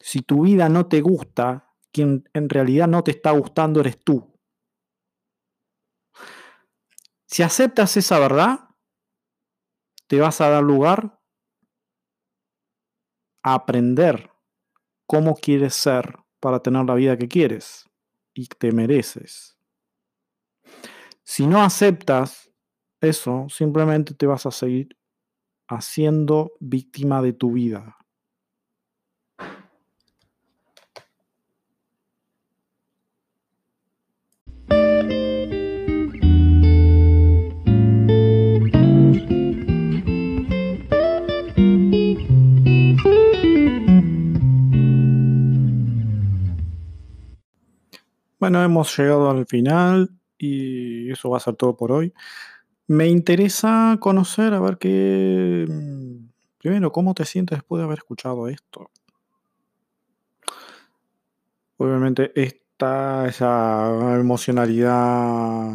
Si 0.00 0.20
tu 0.20 0.42
vida 0.42 0.68
no 0.68 0.86
te 0.86 1.00
gusta, 1.00 1.74
quien 1.92 2.28
en 2.34 2.50
realidad 2.50 2.86
no 2.88 3.02
te 3.02 3.12
está 3.12 3.30
gustando 3.30 3.80
eres 3.80 3.98
tú. 3.98 4.38
Si 7.24 7.42
aceptas 7.42 7.96
esa 7.96 8.18
verdad, 8.18 8.68
te 10.06 10.20
vas 10.20 10.42
a 10.42 10.50
dar 10.50 10.62
lugar 10.62 11.20
a 13.42 13.54
aprender 13.54 14.30
cómo 15.06 15.34
quieres 15.34 15.74
ser 15.74 16.27
para 16.40 16.60
tener 16.60 16.84
la 16.84 16.94
vida 16.94 17.16
que 17.16 17.28
quieres 17.28 17.88
y 18.34 18.46
te 18.46 18.72
mereces. 18.72 19.58
Si 21.24 21.46
no 21.46 21.62
aceptas 21.62 22.50
eso, 23.00 23.46
simplemente 23.50 24.14
te 24.14 24.26
vas 24.26 24.46
a 24.46 24.50
seguir 24.50 24.96
haciendo 25.68 26.52
víctima 26.60 27.20
de 27.20 27.34
tu 27.34 27.52
vida. 27.52 27.97
Bueno, 48.48 48.64
hemos 48.64 48.96
llegado 48.96 49.28
al 49.28 49.44
final 49.44 50.08
y 50.38 51.12
eso 51.12 51.28
va 51.28 51.36
a 51.36 51.40
ser 51.40 51.54
todo 51.54 51.76
por 51.76 51.92
hoy. 51.92 52.14
Me 52.86 53.06
interesa 53.06 53.98
conocer, 54.00 54.54
a 54.54 54.60
ver 54.60 54.78
qué... 54.78 55.66
Mm, 55.68 56.30
primero, 56.56 56.90
¿cómo 56.90 57.12
te 57.12 57.26
sientes 57.26 57.58
después 57.58 57.78
de 57.78 57.84
haber 57.84 57.98
escuchado 57.98 58.48
esto? 58.48 58.90
Obviamente 61.76 62.32
esta, 62.34 63.28
esa 63.28 64.18
emocionalidad 64.18 65.66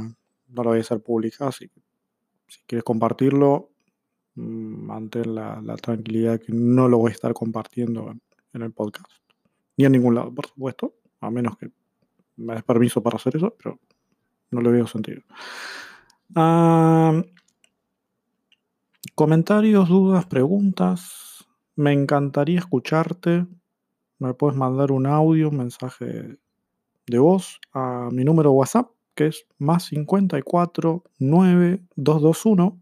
no 0.48 0.64
la 0.64 0.70
voy 0.72 0.80
a 0.80 0.82
hacer 0.82 1.00
pública, 1.00 1.50
así 1.50 1.70
que 1.70 1.80
si 2.48 2.60
quieres 2.66 2.84
compartirlo, 2.84 3.70
mm, 4.34 4.86
mantén 4.88 5.36
la, 5.36 5.62
la 5.62 5.76
tranquilidad 5.76 6.40
que 6.40 6.52
no 6.52 6.88
lo 6.88 6.98
voy 6.98 7.12
a 7.12 7.14
estar 7.14 7.36
compartiendo 7.36 8.16
en, 8.54 8.62
el 8.64 8.72
podcast. 8.72 9.12
Ni 9.78 9.86
en 9.86 9.92
ningún 9.92 10.16
lado, 10.16 10.34
por 10.34 10.48
supuesto, 10.48 10.96
a 11.22 11.30
menos 11.30 11.56
que 11.60 11.70
me 12.38 12.56
des 12.56 12.64
permiso 12.64 13.02
para 13.02 13.18
hacer 13.18 13.36
eso, 13.36 13.56
pero 13.58 13.80
no 14.52 14.62
le 14.62 14.72
veo 14.72 14.88
sentido 14.88 15.22
comentarios, 19.16 19.90
dudas, 19.90 20.26
preguntas. 20.26 21.46
Me 21.76 21.92
encantaría 21.92 22.60
escucharte. 22.60 23.46
Me 24.20 24.34
puedes 24.34 24.58
mandar 24.58 24.92
un 24.92 25.06
audio, 25.06 25.50
un 25.50 25.58
mensaje 25.58 26.38
de 27.06 27.20
voz 27.20 27.60
a 27.74 28.10
mi 28.12 28.24
número 28.24 28.52
WhatsApp, 28.52 28.90
que 29.16 29.28
es 29.28 29.46
más 29.58 29.86
54 29.86 31.04
9221 31.20 32.80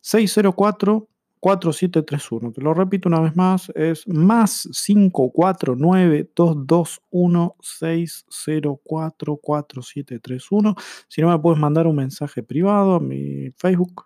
604 0.00 1.08
4731. 1.42 2.52
Te 2.52 2.60
lo 2.60 2.72
repito 2.72 3.08
una 3.08 3.18
vez 3.18 3.34
más, 3.34 3.68
es 3.74 4.06
más 4.06 4.68
549 4.86 6.30
221 6.36 7.56
604 7.60 9.36
4731. 9.38 10.76
Si 11.08 11.20
no, 11.20 11.30
me 11.30 11.38
puedes 11.40 11.58
mandar 11.58 11.88
un 11.88 11.96
mensaje 11.96 12.44
privado 12.44 12.94
a 12.94 13.00
mi 13.00 13.50
Facebook, 13.56 14.04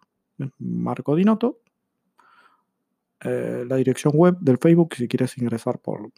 Marco 0.58 1.14
Dinoto. 1.14 1.60
Eh, 3.20 3.66
la 3.68 3.76
dirección 3.76 4.14
web 4.16 4.38
del 4.40 4.56
Facebook, 4.56 4.94
si 4.94 5.06
quieres 5.06 5.36
ingresar 5.36 5.78
por 5.78 6.10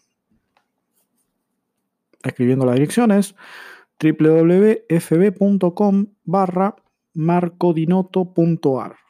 escribiendo 2.23 2.65
la 2.65 2.75
dirección 2.75 3.11
es 3.11 3.35
www.fb.com 4.01 6.07
barra 6.25 6.77
marcodinoto.ar 7.15 9.08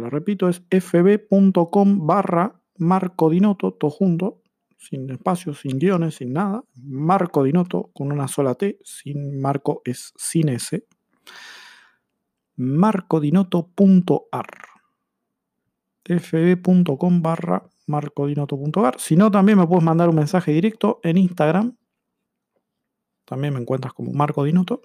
lo 0.00 0.10
repito, 0.10 0.48
es 0.48 0.62
fb.com 0.70 2.06
barra 2.06 2.60
Marco 2.76 3.30
Dinoto, 3.30 3.72
todo 3.74 3.90
junto, 3.90 4.42
sin 4.76 5.10
espacio, 5.10 5.54
sin 5.54 5.78
guiones, 5.78 6.16
sin 6.16 6.32
nada. 6.32 6.64
Marco 6.82 7.42
Dinoto 7.42 7.90
con 7.92 8.10
una 8.10 8.26
sola 8.26 8.54
T, 8.54 8.78
sin 8.82 9.40
Marco 9.40 9.82
es 9.84 10.12
sin 10.16 10.48
S. 10.48 10.86
marcodinoto.ar 12.56 14.46
fb.com 16.04 17.22
barra 17.22 17.62
marcodinoto.ar 17.86 18.98
Si 18.98 19.16
no, 19.16 19.30
también 19.30 19.58
me 19.58 19.66
puedes 19.66 19.84
mandar 19.84 20.08
un 20.08 20.16
mensaje 20.16 20.52
directo 20.52 21.00
en 21.02 21.18
Instagram. 21.18 21.76
También 23.24 23.54
me 23.54 23.60
encuentras 23.60 23.92
como 23.92 24.12
Marco 24.12 24.44
Dinoto. 24.44 24.82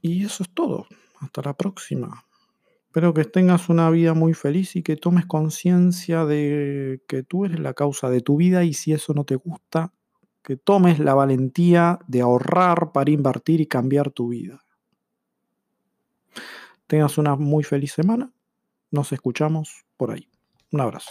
y 0.00 0.24
eso 0.24 0.42
es 0.42 0.50
todo. 0.54 0.86
Hasta 1.24 1.42
la 1.42 1.54
próxima. 1.54 2.24
Espero 2.86 3.12
que 3.12 3.24
tengas 3.24 3.68
una 3.68 3.90
vida 3.90 4.14
muy 4.14 4.34
feliz 4.34 4.76
y 4.76 4.82
que 4.82 4.96
tomes 4.96 5.26
conciencia 5.26 6.24
de 6.24 7.02
que 7.08 7.24
tú 7.24 7.44
eres 7.44 7.58
la 7.58 7.74
causa 7.74 8.08
de 8.08 8.20
tu 8.20 8.36
vida 8.36 8.62
y 8.62 8.72
si 8.72 8.92
eso 8.92 9.14
no 9.14 9.24
te 9.24 9.34
gusta, 9.34 9.92
que 10.42 10.56
tomes 10.56 11.00
la 11.00 11.14
valentía 11.14 11.98
de 12.06 12.20
ahorrar 12.20 12.92
para 12.92 13.10
invertir 13.10 13.60
y 13.60 13.66
cambiar 13.66 14.10
tu 14.10 14.28
vida. 14.28 14.64
Tengas 16.86 17.18
una 17.18 17.34
muy 17.34 17.64
feliz 17.64 17.92
semana. 17.92 18.32
Nos 18.90 19.12
escuchamos 19.12 19.86
por 19.96 20.12
ahí. 20.12 20.28
Un 20.70 20.82
abrazo. 20.82 21.10